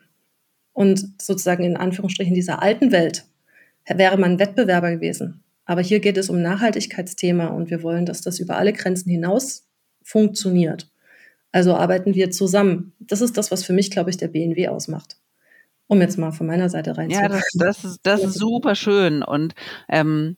und 0.72 1.20
sozusagen 1.20 1.64
in 1.64 1.76
Anführungsstrichen 1.76 2.34
dieser 2.34 2.62
alten 2.62 2.92
Welt 2.92 3.26
wäre 3.86 4.16
man 4.16 4.38
Wettbewerber 4.38 4.92
gewesen. 4.92 5.42
Aber 5.64 5.82
hier 5.82 6.00
geht 6.00 6.16
es 6.16 6.30
um 6.30 6.40
Nachhaltigkeitsthema 6.40 7.48
und 7.48 7.70
wir 7.70 7.82
wollen, 7.82 8.06
dass 8.06 8.22
das 8.22 8.38
über 8.38 8.56
alle 8.56 8.72
Grenzen 8.72 9.10
hinaus 9.10 9.66
funktioniert. 10.02 10.90
Also 11.52 11.74
arbeiten 11.74 12.14
wir 12.14 12.30
zusammen. 12.30 12.92
Das 12.98 13.20
ist 13.20 13.36
das, 13.36 13.50
was 13.50 13.64
für 13.64 13.72
mich, 13.72 13.90
glaube 13.90 14.10
ich, 14.10 14.16
der 14.16 14.28
BNW 14.28 14.68
ausmacht. 14.68 15.16
Um 15.86 16.00
jetzt 16.00 16.18
mal 16.18 16.32
von 16.32 16.46
meiner 16.46 16.68
Seite 16.68 16.96
reinzukommen. 16.96 17.32
Ja, 17.32 17.36
das, 17.36 17.50
das, 17.54 17.84
ist, 17.84 18.00
das 18.02 18.22
ist 18.22 18.34
super 18.34 18.74
schön. 18.74 19.22
Und 19.22 19.54
ähm, 19.88 20.36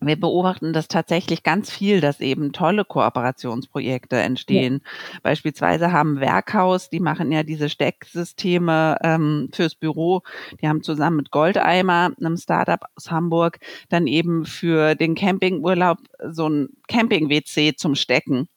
wir 0.00 0.18
beobachten 0.18 0.72
das 0.72 0.86
tatsächlich 0.86 1.42
ganz 1.42 1.70
viel, 1.70 2.00
dass 2.00 2.20
eben 2.20 2.52
tolle 2.52 2.84
Kooperationsprojekte 2.84 4.16
entstehen. 4.16 4.80
Ja. 4.84 5.18
Beispielsweise 5.24 5.90
haben 5.92 6.20
Werkhaus, 6.20 6.88
die 6.88 7.00
machen 7.00 7.32
ja 7.32 7.42
diese 7.42 7.68
Stecksysteme 7.68 8.96
ähm, 9.02 9.50
fürs 9.52 9.74
Büro. 9.74 10.22
Die 10.62 10.68
haben 10.68 10.82
zusammen 10.82 11.16
mit 11.16 11.30
Goldeimer, 11.32 12.12
einem 12.16 12.36
Startup 12.36 12.80
aus 12.94 13.10
Hamburg, 13.10 13.58
dann 13.88 14.06
eben 14.06 14.44
für 14.44 14.94
den 14.94 15.16
Campingurlaub 15.16 15.98
so 16.30 16.48
ein 16.48 16.68
Camping-WC 16.86 17.74
zum 17.76 17.96
Stecken 17.96 18.48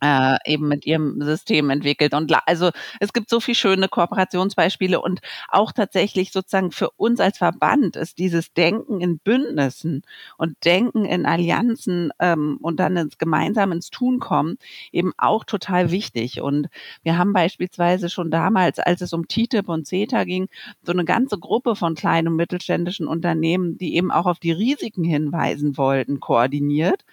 äh, 0.00 0.36
eben 0.44 0.68
mit 0.68 0.86
ihrem 0.86 1.20
System 1.22 1.70
entwickelt. 1.70 2.14
Und 2.14 2.32
also 2.46 2.70
es 3.00 3.12
gibt 3.12 3.30
so 3.30 3.40
viele 3.40 3.54
schöne 3.54 3.88
Kooperationsbeispiele 3.88 5.00
und 5.00 5.20
auch 5.48 5.72
tatsächlich 5.72 6.32
sozusagen 6.32 6.70
für 6.70 6.90
uns 6.90 7.20
als 7.20 7.38
Verband 7.38 7.96
ist 7.96 8.18
dieses 8.18 8.52
Denken 8.52 9.00
in 9.00 9.18
Bündnissen 9.18 10.02
und 10.36 10.56
Denken 10.64 11.04
in 11.04 11.26
Allianzen 11.26 12.10
ähm, 12.18 12.58
und 12.60 12.80
dann 12.80 12.96
ins 12.96 13.18
gemeinsam 13.18 13.72
ins 13.72 13.90
Tun 13.90 14.18
kommen 14.18 14.58
eben 14.92 15.12
auch 15.16 15.44
total 15.44 15.90
wichtig. 15.90 16.40
Und 16.40 16.68
wir 17.02 17.18
haben 17.18 17.32
beispielsweise 17.32 18.10
schon 18.10 18.30
damals, 18.30 18.78
als 18.78 19.00
es 19.00 19.12
um 19.12 19.28
TTIP 19.28 19.68
und 19.68 19.86
CETA 19.86 20.24
ging, 20.24 20.48
so 20.82 20.92
eine 20.92 21.04
ganze 21.04 21.38
Gruppe 21.38 21.76
von 21.76 21.94
kleinen 21.94 22.28
und 22.28 22.36
mittelständischen 22.36 23.06
Unternehmen, 23.06 23.78
die 23.78 23.96
eben 23.96 24.10
auch 24.10 24.26
auf 24.26 24.38
die 24.38 24.52
Risiken 24.52 25.04
hinweisen 25.04 25.76
wollten, 25.76 26.20
koordiniert 26.20 27.04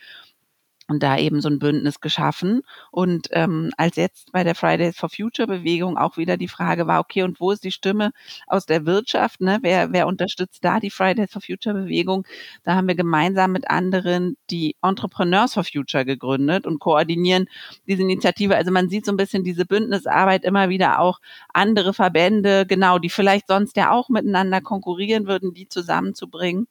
und 0.88 1.02
da 1.02 1.18
eben 1.18 1.42
so 1.42 1.50
ein 1.50 1.60
Bündnis 1.60 2.00
geschaffen. 2.00 2.62
Und 2.92 3.28
ähm, 3.32 3.72
als 3.78 3.96
jetzt 3.96 4.32
bei 4.32 4.44
der 4.44 4.56
Fridays 4.56 4.98
for 4.98 5.10
Future 5.10 5.48
Bewegung 5.48 5.98
auch 5.98 6.18
wieder 6.18 6.38
die 6.38 6.48
Frage 6.48 6.88
war, 6.88 7.00
okay, 7.00 7.24
und 7.24 7.40
wo 7.40 7.52
ist 7.52 7.64
die 7.64 7.72
Stimme 7.72 8.12
aus 8.48 8.66
der 8.66 8.86
Wirtschaft? 8.86 9.42
Ne? 9.42 9.60
Wer, 9.62 9.92
wer 9.92 10.08
unterstützt 10.08 10.64
da 10.64 10.80
die 10.80 10.92
Fridays 10.92 11.32
for 11.32 11.42
Future 11.42 11.76
Bewegung? 11.76 12.26
Da 12.64 12.76
haben 12.76 12.88
wir 12.88 12.96
gemeinsam 12.96 13.52
mit 13.52 13.70
anderen 13.70 14.38
die 14.50 14.76
Entrepreneurs 14.82 15.54
for 15.54 15.64
Future 15.64 16.06
gegründet 16.06 16.68
und 16.68 16.80
koordinieren 16.80 17.48
diese 17.88 18.04
Initiative. 18.04 18.56
Also 18.56 18.72
man 18.72 18.90
sieht 18.90 19.06
so 19.06 19.12
ein 19.12 19.18
bisschen 19.18 19.44
diese 19.44 19.66
Bündnisarbeit 19.66 20.44
immer 20.44 20.70
wieder 20.70 21.00
auch 21.00 21.20
andere 21.54 21.94
Verbände, 21.94 22.66
genau, 22.68 23.00
die 23.00 23.10
vielleicht 23.10 23.48
sonst 23.48 23.76
ja 23.78 23.92
auch 23.92 24.10
miteinander 24.10 24.62
konkurrieren 24.62 25.26
würden, 25.28 25.54
die 25.54 25.68
zusammenzubringen 25.68 26.68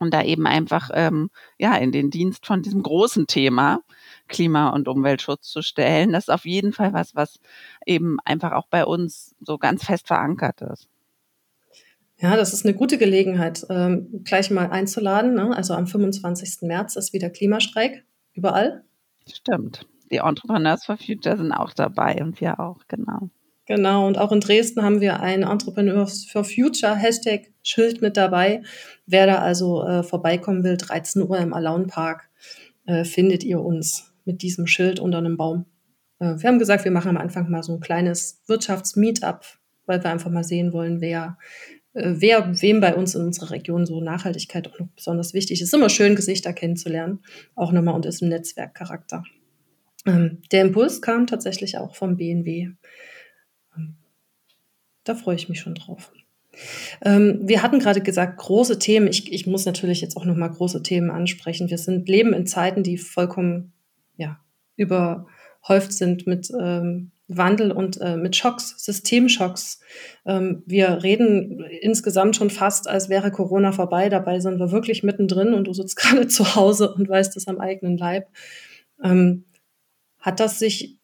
und 0.00 0.12
da 0.12 0.22
eben 0.22 0.46
einfach 0.46 0.90
ähm, 0.94 1.30
ja 1.58 1.76
in 1.76 1.92
den 1.92 2.10
Dienst 2.10 2.46
von 2.46 2.62
diesem 2.62 2.82
großen 2.82 3.26
Thema 3.26 3.80
Klima- 4.26 4.70
und 4.70 4.88
Umweltschutz 4.88 5.48
zu 5.48 5.62
stellen. 5.62 6.12
Das 6.12 6.24
ist 6.24 6.30
auf 6.30 6.44
jeden 6.44 6.72
Fall 6.72 6.92
was, 6.92 7.14
was 7.14 7.38
eben 7.86 8.18
einfach 8.24 8.52
auch 8.52 8.66
bei 8.68 8.84
uns 8.84 9.34
so 9.40 9.58
ganz 9.58 9.84
fest 9.84 10.08
verankert 10.08 10.62
ist. 10.62 10.88
Ja, 12.18 12.36
das 12.36 12.52
ist 12.52 12.66
eine 12.66 12.74
gute 12.74 12.98
Gelegenheit, 12.98 13.66
ähm, 13.70 14.22
gleich 14.24 14.50
mal 14.50 14.70
einzuladen. 14.70 15.34
Ne? 15.34 15.56
Also 15.56 15.74
am 15.74 15.86
25. 15.86 16.62
März 16.62 16.96
ist 16.96 17.12
wieder 17.12 17.30
Klimastreik 17.30 18.04
überall. 18.34 18.84
Stimmt. 19.26 19.86
Die 20.10 20.18
Entrepreneurs 20.18 20.84
for 20.84 20.96
Future 20.98 21.36
sind 21.38 21.52
auch 21.52 21.72
dabei 21.72 22.18
und 22.20 22.40
wir 22.40 22.60
auch, 22.60 22.80
genau. 22.88 23.30
Genau, 23.70 24.08
und 24.08 24.18
auch 24.18 24.32
in 24.32 24.40
Dresden 24.40 24.82
haben 24.82 25.00
wir 25.00 25.20
ein 25.20 25.44
Entrepreneurs 25.44 26.24
for 26.24 26.42
Future 26.42 26.96
Hashtag 26.96 27.52
Schild 27.62 28.02
mit 28.02 28.16
dabei. 28.16 28.62
Wer 29.06 29.28
da 29.28 29.36
also 29.36 29.84
äh, 29.86 30.02
vorbeikommen 30.02 30.64
will, 30.64 30.76
13 30.76 31.22
Uhr 31.22 31.38
im 31.38 31.52
Alaun 31.52 31.86
Park, 31.86 32.28
äh, 32.86 33.04
findet 33.04 33.44
ihr 33.44 33.60
uns 33.60 34.12
mit 34.24 34.42
diesem 34.42 34.66
Schild 34.66 34.98
unter 34.98 35.18
einem 35.18 35.36
Baum. 35.36 35.66
Äh, 36.18 36.34
wir 36.38 36.48
haben 36.48 36.58
gesagt, 36.58 36.84
wir 36.84 36.90
machen 36.90 37.10
am 37.10 37.16
Anfang 37.16 37.48
mal 37.48 37.62
so 37.62 37.74
ein 37.74 37.78
kleines 37.78 38.42
Wirtschaftsmeetup, 38.48 39.44
weil 39.86 40.02
wir 40.02 40.10
einfach 40.10 40.32
mal 40.32 40.42
sehen 40.42 40.72
wollen, 40.72 41.00
wer, 41.00 41.38
äh, 41.94 42.14
wer 42.16 42.60
wem 42.60 42.80
bei 42.80 42.96
uns 42.96 43.14
in 43.14 43.22
unserer 43.22 43.52
Region 43.52 43.86
so 43.86 44.00
Nachhaltigkeit 44.00 44.66
auch 44.66 44.80
noch 44.80 44.88
besonders 44.96 45.32
wichtig 45.32 45.60
ist. 45.60 45.68
Es 45.68 45.72
ist 45.72 45.78
immer 45.78 45.90
schön, 45.90 46.16
Gesichter 46.16 46.52
kennenzulernen, 46.52 47.20
auch 47.54 47.70
nochmal 47.70 47.94
unter 47.94 48.10
diesem 48.10 48.30
Netzwerkcharakter. 48.30 49.22
Ähm, 50.06 50.42
der 50.50 50.62
Impuls 50.62 51.00
kam 51.00 51.28
tatsächlich 51.28 51.78
auch 51.78 51.94
vom 51.94 52.16
BNW. 52.16 52.70
Da 55.04 55.14
freue 55.14 55.36
ich 55.36 55.48
mich 55.48 55.60
schon 55.60 55.74
drauf. 55.74 56.12
Ähm, 57.02 57.40
wir 57.42 57.62
hatten 57.62 57.78
gerade 57.78 58.00
gesagt, 58.00 58.38
große 58.38 58.78
Themen. 58.78 59.06
Ich, 59.06 59.32
ich 59.32 59.46
muss 59.46 59.64
natürlich 59.66 60.00
jetzt 60.00 60.16
auch 60.16 60.24
noch 60.24 60.36
mal 60.36 60.48
große 60.48 60.82
Themen 60.82 61.10
ansprechen. 61.10 61.70
Wir 61.70 61.78
sind, 61.78 62.08
leben 62.08 62.32
in 62.32 62.46
Zeiten, 62.46 62.82
die 62.82 62.98
vollkommen 62.98 63.72
ja, 64.16 64.40
überhäuft 64.76 65.92
sind 65.92 66.26
mit 66.26 66.50
ähm, 66.58 67.12
Wandel 67.28 67.70
und 67.70 68.00
äh, 68.00 68.16
mit 68.16 68.34
Schocks, 68.34 68.74
Systemschocks. 68.84 69.80
Ähm, 70.26 70.62
wir 70.66 71.02
reden 71.02 71.64
insgesamt 71.80 72.34
schon 72.34 72.50
fast, 72.50 72.88
als 72.88 73.08
wäre 73.08 73.30
Corona 73.30 73.70
vorbei. 73.72 74.08
Dabei 74.08 74.40
sind 74.40 74.58
wir 74.58 74.72
wirklich 74.72 75.02
mittendrin 75.02 75.54
und 75.54 75.64
du 75.64 75.72
sitzt 75.72 75.96
gerade 75.96 76.26
zu 76.26 76.56
Hause 76.56 76.92
und 76.92 77.08
weißt 77.08 77.36
es 77.36 77.46
am 77.46 77.60
eigenen 77.60 77.96
Leib. 77.96 78.28
Ähm, 79.02 79.44
hat 80.18 80.40
das 80.40 80.58
sich 80.58 80.98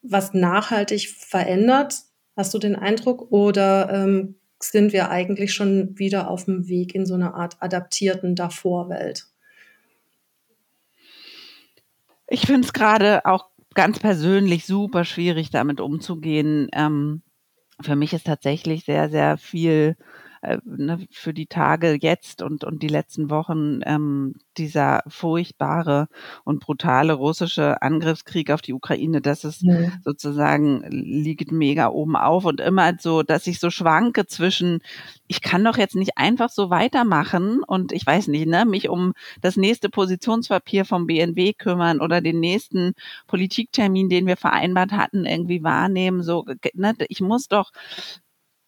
was 0.00 0.32
nachhaltig 0.32 1.10
verändert? 1.10 1.94
Hast 2.36 2.52
du 2.54 2.58
den 2.58 2.76
Eindruck? 2.76 3.30
Oder 3.30 3.90
ähm, 3.92 4.36
sind 4.60 4.92
wir 4.92 5.10
eigentlich 5.10 5.54
schon 5.54 5.98
wieder 5.98 6.30
auf 6.30 6.46
dem 6.46 6.68
Weg 6.68 6.94
in 6.94 7.06
so 7.06 7.14
eine 7.14 7.34
Art 7.34 7.56
adaptierten 7.60 8.34
Davorwelt? 8.34 9.26
Ich 12.26 12.42
finde 12.46 12.66
es 12.66 12.72
gerade 12.72 13.24
auch 13.26 13.50
ganz 13.74 13.98
persönlich 13.98 14.66
super 14.66 15.04
schwierig, 15.04 15.50
damit 15.50 15.80
umzugehen. 15.80 16.68
Ähm, 16.72 17.22
für 17.80 17.96
mich 17.96 18.12
ist 18.12 18.26
tatsächlich 18.26 18.84
sehr, 18.84 19.10
sehr 19.10 19.36
viel 19.36 19.96
äh, 20.44 20.58
ne, 20.64 21.06
für 21.10 21.34
die 21.34 21.46
Tage 21.46 21.98
jetzt 22.00 22.42
und, 22.42 22.64
und 22.64 22.82
die 22.82 22.88
letzten 22.88 23.30
Wochen 23.30 23.80
ähm, 23.84 24.34
dieser 24.56 25.02
furchtbare 25.08 26.08
und 26.44 26.60
brutale 26.60 27.14
russische 27.14 27.82
Angriffskrieg 27.82 28.50
auf 28.50 28.62
die 28.62 28.72
Ukraine, 28.72 29.20
das 29.20 29.44
ist 29.44 29.62
ja. 29.62 29.92
sozusagen 30.04 30.84
liegt 30.90 31.52
mega 31.52 31.88
oben 31.88 32.16
auf 32.16 32.44
und 32.44 32.60
immer 32.60 32.92
so, 32.98 33.22
dass 33.22 33.46
ich 33.46 33.58
so 33.60 33.70
schwanke 33.70 34.26
zwischen, 34.26 34.80
ich 35.26 35.40
kann 35.40 35.64
doch 35.64 35.76
jetzt 35.76 35.96
nicht 35.96 36.16
einfach 36.16 36.50
so 36.50 36.70
weitermachen 36.70 37.62
und 37.62 37.92
ich 37.92 38.06
weiß 38.06 38.28
nicht, 38.28 38.46
ne, 38.46 38.64
mich 38.64 38.88
um 38.88 39.14
das 39.40 39.56
nächste 39.56 39.88
Positionspapier 39.88 40.84
vom 40.84 41.06
BNW 41.06 41.52
kümmern 41.54 42.00
oder 42.00 42.20
den 42.20 42.40
nächsten 42.40 42.92
Politiktermin, 43.26 44.08
den 44.08 44.26
wir 44.26 44.36
vereinbart 44.36 44.92
hatten, 44.92 45.26
irgendwie 45.26 45.62
wahrnehmen. 45.62 46.22
So, 46.22 46.44
ne, 46.74 46.94
ich 47.08 47.20
muss 47.20 47.48
doch 47.48 47.72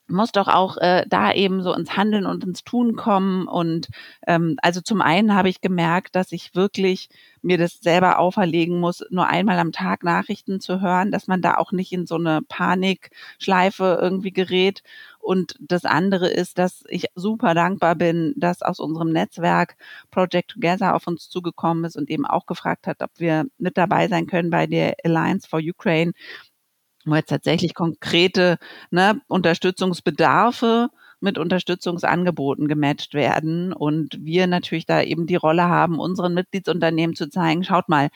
muss 0.09 0.33
doch 0.33 0.49
auch 0.49 0.77
äh, 0.79 1.05
da 1.09 1.33
eben 1.33 1.63
so 1.63 1.73
ins 1.73 1.97
Handeln 1.97 2.27
und 2.27 2.45
ins 2.45 2.65
Tun 2.65 2.97
kommen. 2.97 3.49
Und 3.49 3.89
ähm, 4.27 4.57
also 4.63 4.81
zum 4.81 5.01
einen 5.03 5.35
habe 5.35 5.49
ich 5.49 5.61
gemerkt, 5.61 6.15
dass 6.15 6.33
ich 6.33 6.55
wirklich 6.55 7.09
mir 7.43 7.59
das 7.59 7.79
selber 7.81 8.19
auferlegen 8.19 8.81
muss, 8.81 9.05
nur 9.11 9.27
einmal 9.27 9.59
am 9.59 9.73
Tag 9.73 10.03
Nachrichten 10.03 10.61
zu 10.61 10.81
hören, 10.81 11.11
dass 11.13 11.27
man 11.29 11.43
da 11.43 11.57
auch 11.57 11.73
nicht 11.73 11.93
in 11.93 12.07
so 12.07 12.17
eine 12.17 12.41
Panikschleife 12.43 13.99
irgendwie 14.01 14.33
gerät. 14.33 14.83
Und 15.19 15.57
das 15.61 15.85
andere 15.85 16.29
ist, 16.29 16.59
dass 16.59 16.85
ich 16.89 17.07
super 17.15 17.55
dankbar 17.55 17.97
bin, 17.97 18.33
dass 18.37 18.63
aus 18.63 18.79
unserem 18.81 19.11
Netzwerk 19.13 19.77
Project 20.11 20.53
Together 20.53 20.95
auf 20.95 21.07
uns 21.07 21.29
zugekommen 21.29 21.85
ist 21.85 21.97
und 21.97 22.11
eben 22.11 22.27
auch 22.27 22.47
gefragt 22.47 22.87
hat, 22.87 23.03
ob 23.03 23.11
wir 23.19 23.47
mit 23.59 23.77
dabei 23.77 24.09
sein 24.09 24.27
können 24.27 24.51
bei 24.51 24.67
der 24.67 24.95
Alliance 25.05 25.49
for 25.49 25.61
Ukraine 25.61 26.13
wo 27.07 27.15
jetzt 27.15 27.31
tatsächlich 27.31 27.75
konkrete 27.75 28.59
ne, 28.91 29.21
Unterstützungsbedarfe 29.29 30.89
mit 31.21 31.39
Unterstützungsangeboten 31.39 32.69
gematcht 32.69 33.15
werden 33.15 33.73
und 33.73 34.19
wir 34.21 34.47
natürlich 34.47 34.87
da 34.87 35.03
eben 35.03 35.27
die 35.27 35.37
Rolle 35.37 35.65
haben, 35.65 35.99
unseren 35.99 36.35
Mitgliedsunternehmen 36.35 37.17
zu 37.17 37.29
zeigen, 37.31 37.65
schaut 37.65 37.89
mal, 37.89 38.09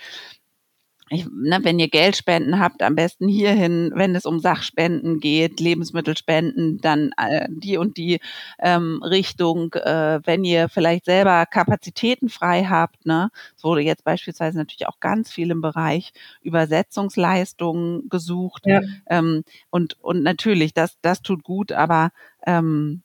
ich, 1.12 1.26
ne, 1.26 1.58
wenn 1.62 1.80
ihr 1.80 1.88
Geld 1.88 2.16
spenden 2.16 2.60
habt, 2.60 2.82
am 2.82 2.94
besten 2.94 3.26
hierhin, 3.26 3.90
wenn 3.94 4.14
es 4.14 4.24
um 4.24 4.38
Sachspenden 4.38 5.18
geht, 5.18 5.58
Lebensmittelspenden, 5.58 6.80
dann 6.80 7.10
äh, 7.16 7.48
die 7.50 7.76
und 7.78 7.96
die 7.96 8.20
ähm, 8.60 9.02
Richtung. 9.02 9.74
Äh, 9.74 10.20
wenn 10.24 10.44
ihr 10.44 10.68
vielleicht 10.68 11.06
selber 11.06 11.46
Kapazitäten 11.46 12.28
frei 12.28 12.64
habt, 12.64 13.06
ne, 13.06 13.30
es 13.56 13.64
wurde 13.64 13.80
jetzt 13.80 14.04
beispielsweise 14.04 14.56
natürlich 14.56 14.86
auch 14.86 15.00
ganz 15.00 15.32
viel 15.32 15.50
im 15.50 15.60
Bereich 15.60 16.12
Übersetzungsleistungen 16.42 18.08
gesucht. 18.08 18.62
Ja. 18.66 18.80
Ähm, 19.08 19.42
und, 19.70 19.98
und 20.00 20.22
natürlich, 20.22 20.74
das, 20.74 20.96
das 21.02 21.22
tut 21.22 21.42
gut, 21.42 21.72
aber 21.72 22.12
ähm, 22.46 23.02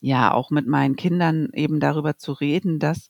ja, 0.00 0.32
auch 0.32 0.50
mit 0.50 0.66
meinen 0.66 0.96
Kindern 0.96 1.50
eben 1.54 1.78
darüber 1.78 2.18
zu 2.18 2.32
reden, 2.32 2.80
dass 2.80 3.08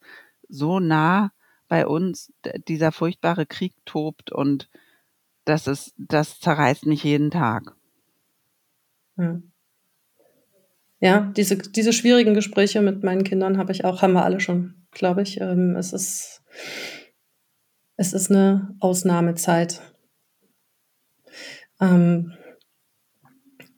so 0.49 0.79
nah 0.79 1.33
bei 1.69 1.87
uns 1.87 2.33
dieser 2.69 2.93
furchtbare 2.93 3.47
Krieg 3.47 3.75
tobt 3.85 4.33
und 4.33 4.69
das 5.45 5.67
ist, 5.67 5.95
das 5.97 6.41
zerreißt 6.41 6.87
mich 6.87 7.05
jeden 7.05 7.31
Tag. 7.31 7.77
Ja. 9.17 9.41
ja, 10.99 11.33
diese, 11.37 11.57
diese 11.57 11.93
schwierigen 11.93 12.35
Gespräche 12.35 12.81
mit 12.81 13.05
meinen 13.05 13.23
Kindern 13.25 13.59
habe 13.59 13.73
ich 13.73 13.85
auch, 13.85 14.03
haben 14.03 14.15
wir 14.15 14.25
alle 14.25 14.41
schon, 14.41 14.87
glaube 14.91 15.23
ich. 15.23 15.41
Ähm, 15.41 15.77
es 15.77 15.93
ist, 15.93 16.43
es 17.97 18.13
ist 18.13 18.31
eine 18.31 18.75
Ausnahmezeit. 18.81 19.83
Ähm, 21.81 22.33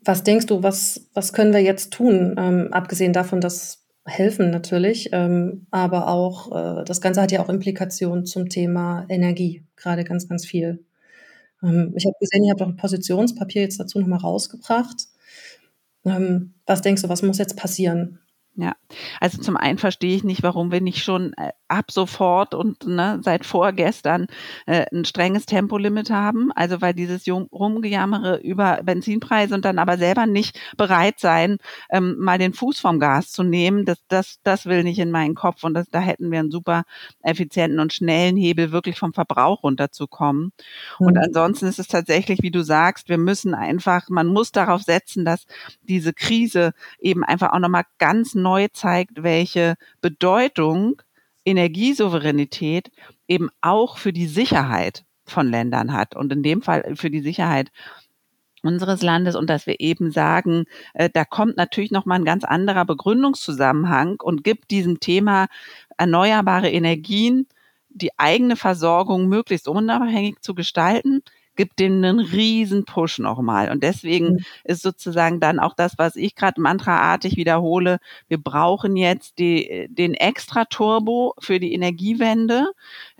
was 0.04 0.22
denkst 0.22 0.46
du, 0.46 0.62
was, 0.62 1.10
was 1.14 1.32
können 1.32 1.52
wir 1.52 1.62
jetzt 1.62 1.92
tun, 1.92 2.36
ähm, 2.38 2.68
abgesehen 2.72 3.12
davon, 3.12 3.40
dass 3.40 3.85
helfen 4.06 4.50
natürlich, 4.50 5.10
ähm, 5.12 5.66
aber 5.70 6.08
auch 6.08 6.80
äh, 6.80 6.84
das 6.84 7.00
Ganze 7.00 7.22
hat 7.22 7.32
ja 7.32 7.40
auch 7.42 7.48
Implikationen 7.48 8.24
zum 8.26 8.48
Thema 8.48 9.04
Energie, 9.08 9.64
gerade 9.76 10.04
ganz, 10.04 10.28
ganz 10.28 10.46
viel. 10.46 10.84
Ähm, 11.62 11.92
ich 11.96 12.06
habe 12.06 12.16
gesehen, 12.20 12.44
ihr 12.44 12.52
habt 12.52 12.62
auch 12.62 12.68
ein 12.68 12.76
Positionspapier 12.76 13.62
jetzt 13.62 13.80
dazu 13.80 14.00
nochmal 14.00 14.20
rausgebracht. 14.20 15.06
Ähm, 16.04 16.54
was 16.66 16.82
denkst 16.82 17.02
du, 17.02 17.08
was 17.08 17.22
muss 17.22 17.38
jetzt 17.38 17.56
passieren? 17.56 18.20
Ja, 18.58 18.74
also 19.20 19.38
zum 19.42 19.58
einen 19.58 19.76
verstehe 19.76 20.16
ich 20.16 20.24
nicht, 20.24 20.42
warum 20.42 20.72
wir 20.72 20.80
nicht 20.80 21.04
schon 21.04 21.34
äh, 21.34 21.50
ab 21.68 21.90
sofort 21.90 22.54
und 22.54 22.86
ne, 22.86 23.20
seit 23.22 23.44
vorgestern 23.44 24.28
äh, 24.64 24.86
ein 24.90 25.04
strenges 25.04 25.44
Tempolimit 25.44 26.08
haben. 26.08 26.52
Also 26.52 26.80
weil 26.80 26.94
dieses 26.94 27.26
Rumgejammere 27.28 28.38
über 28.38 28.80
Benzinpreise 28.82 29.54
und 29.54 29.66
dann 29.66 29.78
aber 29.78 29.98
selber 29.98 30.24
nicht 30.24 30.58
bereit 30.78 31.20
sein, 31.20 31.58
ähm, 31.90 32.16
mal 32.18 32.38
den 32.38 32.54
Fuß 32.54 32.80
vom 32.80 32.98
Gas 32.98 33.30
zu 33.30 33.42
nehmen, 33.42 33.84
das, 33.84 33.98
das, 34.08 34.38
das 34.42 34.64
will 34.64 34.84
nicht 34.84 35.00
in 35.00 35.10
meinen 35.10 35.34
Kopf. 35.34 35.62
Und 35.62 35.74
das, 35.74 35.90
da 35.90 36.00
hätten 36.00 36.30
wir 36.30 36.38
einen 36.38 36.50
super 36.50 36.84
effizienten 37.22 37.78
und 37.78 37.92
schnellen 37.92 38.38
Hebel, 38.38 38.72
wirklich 38.72 38.98
vom 38.98 39.12
Verbrauch 39.12 39.64
runterzukommen. 39.64 40.52
Mhm. 40.98 41.06
Und 41.06 41.18
ansonsten 41.18 41.66
ist 41.66 41.78
es 41.78 41.88
tatsächlich, 41.88 42.38
wie 42.40 42.50
du 42.50 42.62
sagst, 42.62 43.10
wir 43.10 43.18
müssen 43.18 43.54
einfach, 43.54 44.08
man 44.08 44.28
muss 44.28 44.50
darauf 44.50 44.82
setzen, 44.82 45.26
dass 45.26 45.44
diese 45.82 46.14
Krise 46.14 46.72
eben 46.98 47.22
einfach 47.22 47.52
auch 47.52 47.58
nochmal 47.58 47.84
ganz 47.98 48.34
neu 48.34 48.45
zeigt, 48.72 49.22
welche 49.22 49.76
Bedeutung 50.00 51.02
Energiesouveränität 51.44 52.90
eben 53.28 53.48
auch 53.60 53.98
für 53.98 54.12
die 54.12 54.26
Sicherheit 54.26 55.04
von 55.24 55.48
Ländern 55.48 55.92
hat 55.92 56.14
und 56.16 56.32
in 56.32 56.42
dem 56.42 56.62
Fall 56.62 56.94
für 56.96 57.10
die 57.10 57.20
Sicherheit 57.20 57.70
unseres 58.62 59.02
Landes 59.02 59.36
und 59.36 59.48
dass 59.48 59.66
wir 59.66 59.80
eben 59.80 60.10
sagen, 60.10 60.64
äh, 60.94 61.08
da 61.12 61.24
kommt 61.24 61.56
natürlich 61.56 61.90
noch 61.90 62.04
mal 62.04 62.16
ein 62.16 62.24
ganz 62.24 62.44
anderer 62.44 62.84
Begründungszusammenhang 62.84 64.20
und 64.20 64.44
gibt 64.44 64.70
diesem 64.70 65.00
Thema 65.00 65.46
erneuerbare 65.96 66.70
Energien 66.70 67.46
die 67.88 68.18
eigene 68.18 68.56
Versorgung 68.56 69.28
möglichst 69.28 69.68
unabhängig 69.68 70.40
zu 70.40 70.54
gestalten, 70.54 71.22
gibt 71.56 71.78
dem 71.78 71.96
einen 71.96 72.20
riesen 72.20 72.84
Push 72.84 73.18
nochmal. 73.18 73.70
Und 73.70 73.82
deswegen 73.82 74.34
mhm. 74.34 74.44
ist 74.64 74.82
sozusagen 74.82 75.40
dann 75.40 75.58
auch 75.58 75.74
das, 75.74 75.98
was 75.98 76.16
ich 76.16 76.34
gerade 76.34 76.60
mantraartig 76.60 77.36
wiederhole, 77.36 77.98
wir 78.28 78.38
brauchen 78.38 78.96
jetzt 78.96 79.38
die, 79.38 79.88
den 79.90 80.14
extra 80.14 80.64
Turbo 80.66 81.34
für 81.38 81.58
die 81.58 81.72
Energiewende, 81.72 82.68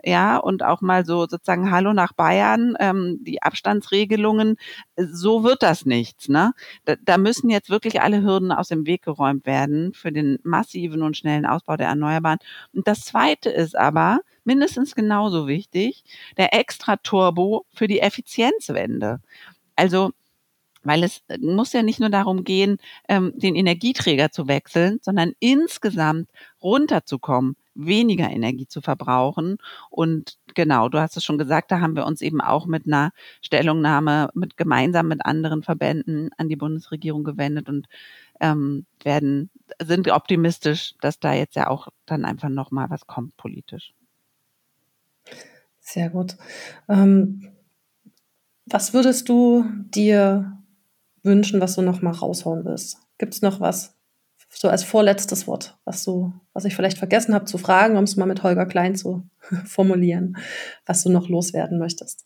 ja, 0.06 0.36
und 0.36 0.62
auch 0.62 0.80
mal 0.82 1.04
so 1.04 1.26
sozusagen 1.26 1.72
Hallo 1.72 1.92
nach 1.92 2.12
Bayern, 2.12 2.76
ähm, 2.78 3.18
die 3.22 3.42
Abstandsregelungen, 3.42 4.56
so 4.96 5.42
wird 5.42 5.64
das 5.64 5.84
nichts, 5.84 6.28
ne? 6.28 6.52
Da, 6.84 6.94
da 7.04 7.18
müssen 7.18 7.50
jetzt 7.50 7.70
wirklich 7.70 8.00
alle 8.00 8.22
Hürden 8.22 8.52
aus 8.52 8.68
dem 8.68 8.86
Weg 8.86 9.02
geräumt 9.02 9.46
werden 9.46 9.92
für 9.94 10.12
den 10.12 10.38
massiven 10.44 11.02
und 11.02 11.16
schnellen 11.16 11.44
Ausbau 11.44 11.76
der 11.76 11.88
Erneuerbaren. 11.88 12.38
Und 12.72 12.86
das 12.86 13.00
zweite 13.00 13.50
ist 13.50 13.76
aber, 13.76 14.20
mindestens 14.44 14.94
genauso 14.94 15.48
wichtig, 15.48 16.04
der 16.36 16.54
Extra-Turbo 16.54 17.66
für 17.74 17.88
die 17.88 17.98
Effizienzwende. 18.00 19.20
Also 19.74 20.12
weil 20.84 21.02
es 21.02 21.22
äh, 21.28 21.38
muss 21.38 21.72
ja 21.72 21.82
nicht 21.82 21.98
nur 21.98 22.10
darum 22.10 22.44
gehen, 22.44 22.78
ähm, 23.08 23.32
den 23.34 23.56
Energieträger 23.56 24.30
zu 24.30 24.46
wechseln, 24.46 25.00
sondern 25.02 25.32
insgesamt 25.40 26.30
runterzukommen, 26.62 27.56
weniger 27.76 28.30
Energie 28.30 28.66
zu 28.66 28.80
verbrauchen. 28.80 29.58
Und 29.90 30.38
genau, 30.54 30.88
du 30.88 30.98
hast 30.98 31.16
es 31.16 31.24
schon 31.24 31.38
gesagt, 31.38 31.70
da 31.70 31.80
haben 31.80 31.96
wir 31.96 32.06
uns 32.06 32.20
eben 32.20 32.40
auch 32.40 32.66
mit 32.66 32.86
einer 32.86 33.12
Stellungnahme 33.42 34.30
mit 34.34 34.56
gemeinsam 34.56 35.08
mit 35.08 35.24
anderen 35.24 35.62
Verbänden 35.62 36.30
an 36.36 36.48
die 36.48 36.56
Bundesregierung 36.56 37.24
gewendet 37.24 37.68
und 37.68 37.86
ähm, 38.40 38.86
werden 39.02 39.50
sind 39.82 40.10
optimistisch, 40.10 40.94
dass 41.00 41.18
da 41.18 41.32
jetzt 41.32 41.56
ja 41.56 41.68
auch 41.68 41.88
dann 42.06 42.24
einfach 42.24 42.48
noch 42.48 42.70
mal 42.70 42.90
was 42.90 43.06
kommt 43.06 43.36
politisch. 43.36 43.92
Sehr 45.80 46.10
gut. 46.10 46.36
Ähm, 46.88 47.52
was 48.66 48.92
würdest 48.92 49.28
du 49.28 49.64
dir 49.94 50.58
wünschen, 51.22 51.60
was 51.60 51.76
du 51.76 51.82
noch 51.82 52.02
mal 52.02 52.12
raushauen 52.12 52.64
willst? 52.64 52.98
Gibt 53.18 53.34
es 53.34 53.42
noch 53.42 53.60
was, 53.60 53.95
so 54.58 54.68
als 54.68 54.84
vorletztes 54.84 55.46
Wort, 55.46 55.76
was 55.84 56.02
du, 56.02 56.32
was 56.54 56.64
ich 56.64 56.74
vielleicht 56.74 56.96
vergessen 56.96 57.34
habe 57.34 57.44
zu 57.44 57.58
fragen, 57.58 57.96
um 57.96 58.04
es 58.04 58.16
mal 58.16 58.26
mit 58.26 58.42
Holger 58.42 58.64
Klein 58.64 58.96
zu 58.96 59.28
formulieren, 59.64 60.36
was 60.86 61.02
du 61.02 61.10
noch 61.10 61.28
loswerden 61.28 61.78
möchtest? 61.78 62.24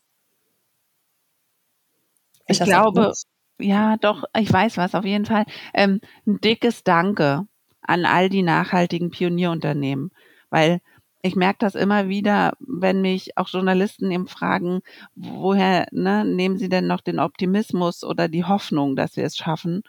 Ich, 2.47 2.61
ich 2.61 2.65
glaube, 2.65 3.13
ja, 3.59 3.97
doch, 3.97 4.25
ich 4.37 4.53
weiß 4.53 4.77
was 4.77 4.95
auf 4.95 5.05
jeden 5.05 5.27
Fall. 5.27 5.45
Ähm, 5.75 6.01
ein 6.27 6.41
dickes 6.41 6.85
Danke 6.85 7.47
an 7.83 8.05
all 8.05 8.29
die 8.29 8.43
nachhaltigen 8.43 9.11
Pionierunternehmen, 9.11 10.13
weil 10.51 10.81
ich 11.23 11.37
merke 11.37 11.59
das 11.59 11.75
immer 11.75 12.09
wieder, 12.09 12.53
wenn 12.61 13.03
mich 13.03 13.37
auch 13.37 13.49
Journalisten 13.49 14.11
eben 14.11 14.27
fragen, 14.27 14.81
woher 15.15 15.87
ne, 15.91 16.25
nehmen 16.25 16.59
sie 16.59 16.69
denn 16.69 16.87
noch 16.87 17.01
den 17.01 17.19
Optimismus 17.19 18.05
oder 18.05 18.29
die 18.29 18.45
Hoffnung, 18.45 18.97
dass 18.97 19.17
wir 19.17 19.25
es 19.25 19.37
schaffen? 19.37 19.83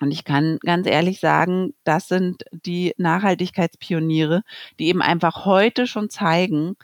Und 0.00 0.10
ich 0.10 0.24
kann 0.24 0.58
ganz 0.64 0.86
ehrlich 0.86 1.20
sagen, 1.20 1.74
das 1.84 2.08
sind 2.08 2.44
die 2.52 2.94
Nachhaltigkeitspioniere, 2.96 4.42
die 4.78 4.88
eben 4.88 5.02
einfach 5.02 5.44
heute 5.44 5.86
schon 5.86 6.10
zeigen, 6.10 6.76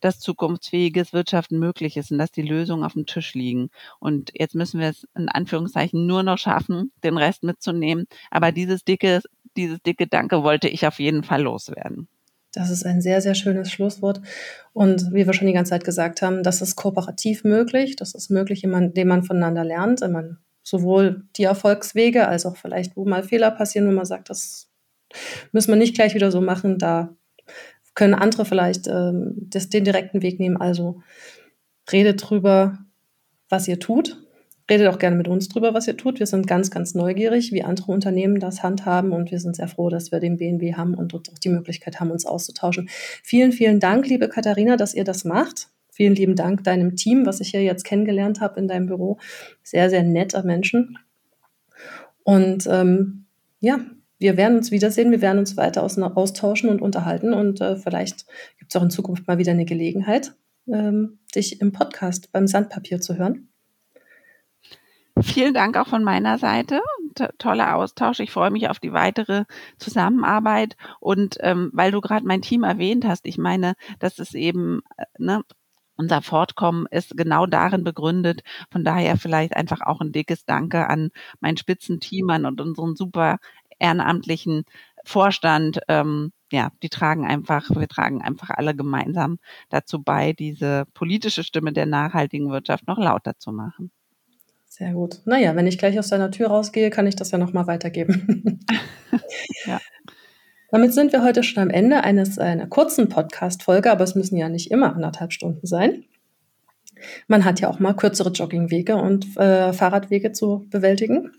dass 0.00 0.20
zukunftsfähiges 0.20 1.12
Wirtschaften 1.12 1.58
möglich 1.58 1.96
ist 1.96 2.12
und 2.12 2.18
dass 2.18 2.30
die 2.30 2.42
Lösungen 2.42 2.84
auf 2.84 2.92
dem 2.92 3.06
Tisch 3.06 3.34
liegen. 3.34 3.70
Und 3.98 4.30
jetzt 4.34 4.54
müssen 4.54 4.80
wir 4.80 4.88
es 4.88 5.06
in 5.16 5.28
Anführungszeichen 5.28 6.06
nur 6.06 6.22
noch 6.22 6.38
schaffen, 6.38 6.92
den 7.02 7.18
Rest 7.18 7.42
mitzunehmen. 7.42 8.06
Aber 8.30 8.52
dieses 8.52 8.84
dicke, 8.84 9.20
dieses 9.56 9.82
dicke 9.82 10.06
Danke 10.06 10.42
wollte 10.42 10.68
ich 10.68 10.86
auf 10.86 10.98
jeden 11.00 11.24
Fall 11.24 11.42
loswerden. 11.42 12.08
Das 12.52 12.70
ist 12.70 12.86
ein 12.86 13.02
sehr, 13.02 13.20
sehr 13.20 13.34
schönes 13.34 13.70
Schlusswort. 13.70 14.20
Und 14.72 15.12
wie 15.12 15.26
wir 15.26 15.32
schon 15.32 15.46
die 15.46 15.52
ganze 15.52 15.70
Zeit 15.70 15.84
gesagt 15.84 16.22
haben, 16.22 16.42
das 16.42 16.62
ist 16.62 16.76
kooperativ 16.76 17.44
möglich. 17.44 17.96
Das 17.96 18.14
ist 18.14 18.30
möglich, 18.30 18.64
indem 18.64 19.08
man 19.08 19.22
voneinander 19.22 19.64
lernt. 19.64 20.00
Man 20.00 20.38
sowohl 20.68 21.22
die 21.36 21.44
Erfolgswege 21.44 22.28
als 22.28 22.44
auch 22.44 22.56
vielleicht, 22.56 22.96
wo 22.96 23.06
mal 23.06 23.22
Fehler 23.22 23.50
passieren, 23.50 23.88
wo 23.88 23.92
man 23.92 24.04
sagt, 24.04 24.28
das 24.28 24.68
müssen 25.52 25.72
wir 25.72 25.76
nicht 25.76 25.94
gleich 25.94 26.14
wieder 26.14 26.30
so 26.30 26.40
machen. 26.40 26.78
Da 26.78 27.16
können 27.94 28.14
andere 28.14 28.44
vielleicht 28.44 28.86
ähm, 28.86 29.34
das, 29.36 29.70
den 29.70 29.84
direkten 29.84 30.22
Weg 30.22 30.38
nehmen. 30.38 30.58
Also 30.58 31.02
redet 31.90 32.28
drüber, 32.28 32.78
was 33.48 33.66
ihr 33.66 33.80
tut. 33.80 34.22
Redet 34.70 34.88
auch 34.88 34.98
gerne 34.98 35.16
mit 35.16 35.26
uns 35.26 35.48
drüber, 35.48 35.72
was 35.72 35.88
ihr 35.88 35.96
tut. 35.96 36.18
Wir 36.18 36.26
sind 36.26 36.46
ganz, 36.46 36.70
ganz 36.70 36.94
neugierig, 36.94 37.52
wie 37.52 37.64
andere 37.64 37.90
Unternehmen 37.90 38.38
das 38.38 38.62
handhaben 38.62 39.12
und 39.12 39.30
wir 39.30 39.40
sind 39.40 39.56
sehr 39.56 39.68
froh, 39.68 39.88
dass 39.88 40.12
wir 40.12 40.20
den 40.20 40.36
BNB 40.36 40.76
haben 40.76 40.92
und 40.92 41.14
dort 41.14 41.30
auch 41.30 41.38
die 41.38 41.48
Möglichkeit 41.48 41.98
haben, 41.98 42.10
uns 42.10 42.26
auszutauschen. 42.26 42.90
Vielen, 42.90 43.52
vielen 43.52 43.80
Dank, 43.80 44.06
liebe 44.06 44.28
Katharina, 44.28 44.76
dass 44.76 44.92
ihr 44.92 45.04
das 45.04 45.24
macht. 45.24 45.70
Vielen 45.98 46.14
lieben 46.14 46.36
Dank 46.36 46.62
deinem 46.62 46.94
Team, 46.94 47.26
was 47.26 47.40
ich 47.40 47.48
hier 47.48 47.64
jetzt 47.64 47.82
kennengelernt 47.82 48.40
habe 48.40 48.60
in 48.60 48.68
deinem 48.68 48.86
Büro. 48.86 49.18
Sehr, 49.64 49.90
sehr 49.90 50.04
netter 50.04 50.44
Menschen. 50.44 50.96
Und 52.22 52.68
ähm, 52.70 53.24
ja, 53.58 53.80
wir 54.20 54.36
werden 54.36 54.58
uns 54.58 54.70
wiedersehen, 54.70 55.10
wir 55.10 55.22
werden 55.22 55.40
uns 55.40 55.56
weiter 55.56 55.82
austauschen 55.82 56.70
und 56.70 56.82
unterhalten 56.82 57.34
und 57.34 57.60
äh, 57.60 57.74
vielleicht 57.74 58.26
gibt 58.58 58.70
es 58.70 58.76
auch 58.76 58.84
in 58.84 58.90
Zukunft 58.90 59.26
mal 59.26 59.38
wieder 59.38 59.50
eine 59.50 59.64
Gelegenheit, 59.64 60.34
ähm, 60.68 61.18
dich 61.34 61.60
im 61.60 61.72
Podcast 61.72 62.30
beim 62.30 62.46
Sandpapier 62.46 63.00
zu 63.00 63.16
hören. 63.16 63.48
Vielen 65.20 65.54
Dank 65.54 65.76
auch 65.76 65.88
von 65.88 66.04
meiner 66.04 66.38
Seite. 66.38 66.80
Toller 67.38 67.74
Austausch. 67.74 68.20
Ich 68.20 68.30
freue 68.30 68.52
mich 68.52 68.68
auf 68.68 68.78
die 68.78 68.92
weitere 68.92 69.46
Zusammenarbeit. 69.78 70.76
Und 71.00 71.38
ähm, 71.40 71.70
weil 71.72 71.90
du 71.90 72.00
gerade 72.00 72.24
mein 72.24 72.40
Team 72.40 72.62
erwähnt 72.62 73.04
hast, 73.04 73.26
ich 73.26 73.36
meine, 73.36 73.74
das 73.98 74.20
ist 74.20 74.36
eben, 74.36 74.82
äh, 74.96 75.04
ne, 75.18 75.42
unser 75.98 76.22
Fortkommen 76.22 76.86
ist 76.90 77.16
genau 77.16 77.44
darin 77.46 77.84
begründet. 77.84 78.42
Von 78.70 78.84
daher 78.84 79.18
vielleicht 79.18 79.54
einfach 79.54 79.80
auch 79.82 80.00
ein 80.00 80.12
dickes 80.12 80.44
Danke 80.44 80.88
an 80.88 81.10
mein 81.40 81.56
Spitzenteam 81.56 82.30
an 82.30 82.46
und 82.46 82.60
unseren 82.60 82.96
super 82.96 83.38
ehrenamtlichen 83.78 84.64
Vorstand. 85.04 85.80
Ähm, 85.88 86.32
ja, 86.50 86.70
die 86.82 86.88
tragen 86.88 87.26
einfach, 87.26 87.68
wir 87.70 87.88
tragen 87.88 88.22
einfach 88.22 88.50
alle 88.50 88.74
gemeinsam 88.74 89.38
dazu 89.68 90.02
bei, 90.02 90.32
diese 90.32 90.86
politische 90.94 91.44
Stimme 91.44 91.72
der 91.72 91.86
nachhaltigen 91.86 92.50
Wirtschaft 92.50 92.86
noch 92.86 92.98
lauter 92.98 93.38
zu 93.38 93.52
machen. 93.52 93.90
Sehr 94.66 94.92
gut. 94.92 95.20
Naja, 95.24 95.56
wenn 95.56 95.66
ich 95.66 95.78
gleich 95.78 95.98
aus 95.98 96.08
deiner 96.08 96.30
Tür 96.30 96.48
rausgehe, 96.48 96.90
kann 96.90 97.06
ich 97.06 97.16
das 97.16 97.30
ja 97.30 97.38
nochmal 97.38 97.66
weitergeben. 97.66 98.60
ja. 99.66 99.80
Damit 100.70 100.92
sind 100.92 101.12
wir 101.12 101.24
heute 101.24 101.42
schon 101.42 101.62
am 101.62 101.70
Ende 101.70 102.04
eines 102.04 102.38
einer 102.38 102.66
kurzen 102.66 103.08
Podcast-Folge, 103.08 103.90
aber 103.90 104.04
es 104.04 104.14
müssen 104.14 104.36
ja 104.36 104.50
nicht 104.50 104.70
immer 104.70 104.94
anderthalb 104.94 105.32
Stunden 105.32 105.66
sein. 105.66 106.04
Man 107.26 107.44
hat 107.44 107.60
ja 107.60 107.70
auch 107.70 107.78
mal 107.78 107.94
kürzere 107.94 108.30
Joggingwege 108.30 108.96
und 108.96 109.36
äh, 109.38 109.72
Fahrradwege 109.72 110.32
zu 110.32 110.66
bewältigen. 110.68 111.32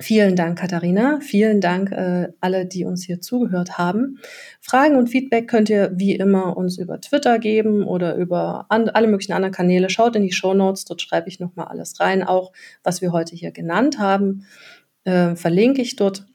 Vielen 0.00 0.34
Dank, 0.34 0.58
Katharina. 0.58 1.20
Vielen 1.20 1.60
Dank 1.60 1.92
äh, 1.92 2.28
alle, 2.40 2.66
die 2.66 2.84
uns 2.84 3.04
hier 3.04 3.20
zugehört 3.20 3.76
haben. 3.76 4.18
Fragen 4.60 4.96
und 4.96 5.08
Feedback 5.08 5.46
könnt 5.46 5.68
ihr 5.68 5.92
wie 5.94 6.16
immer 6.16 6.56
uns 6.56 6.78
über 6.78 7.00
Twitter 7.00 7.38
geben 7.38 7.84
oder 7.84 8.16
über 8.16 8.66
an, 8.70 8.88
alle 8.88 9.06
möglichen 9.06 9.34
anderen 9.34 9.54
Kanäle. 9.54 9.90
Schaut 9.90 10.16
in 10.16 10.22
die 10.22 10.32
Show 10.32 10.54
Notes, 10.54 10.84
dort 10.84 11.02
schreibe 11.02 11.28
ich 11.28 11.38
nochmal 11.38 11.66
alles 11.68 12.00
rein. 12.00 12.24
Auch 12.24 12.52
was 12.82 13.02
wir 13.02 13.12
heute 13.12 13.36
hier 13.36 13.52
genannt 13.52 13.98
haben, 13.98 14.46
äh, 15.04 15.36
verlinke 15.36 15.82
ich 15.82 15.96
dort. 15.96 16.26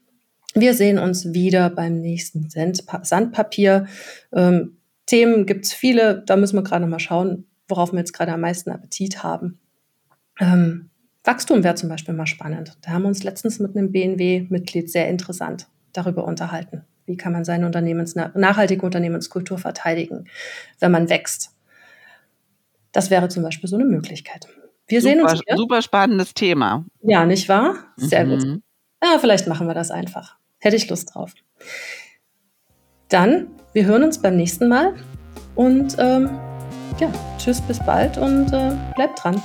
Wir 0.55 0.73
sehen 0.73 0.97
uns 0.97 1.33
wieder 1.33 1.69
beim 1.69 2.01
nächsten 2.01 2.49
Sandpapier. 2.49 3.87
Ähm, 4.33 4.77
Themen 5.05 5.45
gibt 5.45 5.65
es 5.65 5.73
viele, 5.73 6.23
da 6.25 6.35
müssen 6.35 6.55
wir 6.55 6.63
gerade 6.63 6.85
mal 6.85 6.99
schauen, 6.99 7.45
worauf 7.67 7.91
wir 7.91 7.99
jetzt 7.99 8.13
gerade 8.13 8.33
am 8.33 8.41
meisten 8.41 8.71
Appetit 8.71 9.23
haben. 9.23 9.59
Ähm, 10.39 10.89
Wachstum 11.23 11.63
wäre 11.63 11.75
zum 11.75 11.89
Beispiel 11.89 12.13
mal 12.13 12.25
spannend. 12.25 12.77
Da 12.81 12.91
haben 12.91 13.03
wir 13.03 13.09
uns 13.09 13.23
letztens 13.23 13.59
mit 13.59 13.75
einem 13.75 13.91
BNW-Mitglied 13.91 14.89
sehr 14.89 15.09
interessant 15.09 15.67
darüber 15.93 16.25
unterhalten. 16.25 16.85
Wie 17.05 17.17
kann 17.17 17.33
man 17.33 17.43
seine 17.43 17.65
Unternehmens 17.65 18.15
nachhaltige 18.15 18.85
Unternehmenskultur 18.85 19.57
verteidigen, 19.57 20.25
wenn 20.79 20.91
man 20.91 21.09
wächst? 21.09 21.55
Das 22.91 23.09
wäre 23.09 23.29
zum 23.29 23.43
Beispiel 23.43 23.69
so 23.69 23.75
eine 23.75 23.85
Möglichkeit. 23.85 24.47
Wir 24.87 25.01
super, 25.01 25.13
sehen 25.13 25.21
uns 25.21 25.41
hier. 25.45 25.57
Super 25.57 25.81
spannendes 25.81 26.33
Thema. 26.33 26.85
Ja, 27.01 27.25
nicht 27.25 27.49
wahr? 27.49 27.75
Sehr 27.97 28.25
mhm. 28.25 28.29
gut. 28.29 28.61
Ja, 29.03 29.17
vielleicht 29.19 29.47
machen 29.47 29.67
wir 29.67 29.73
das 29.73 29.91
einfach. 29.91 30.38
Hätte 30.59 30.75
ich 30.75 30.89
Lust 30.89 31.13
drauf. 31.13 31.33
Dann, 33.07 33.47
wir 33.73 33.85
hören 33.85 34.03
uns 34.03 34.21
beim 34.21 34.35
nächsten 34.35 34.67
Mal 34.67 34.95
und 35.55 35.95
ähm, 35.99 36.29
ja, 36.99 37.11
tschüss, 37.37 37.61
bis 37.61 37.79
bald 37.79 38.17
und 38.17 38.51
äh, 38.53 38.75
bleibt 38.95 39.23
dran. 39.23 39.41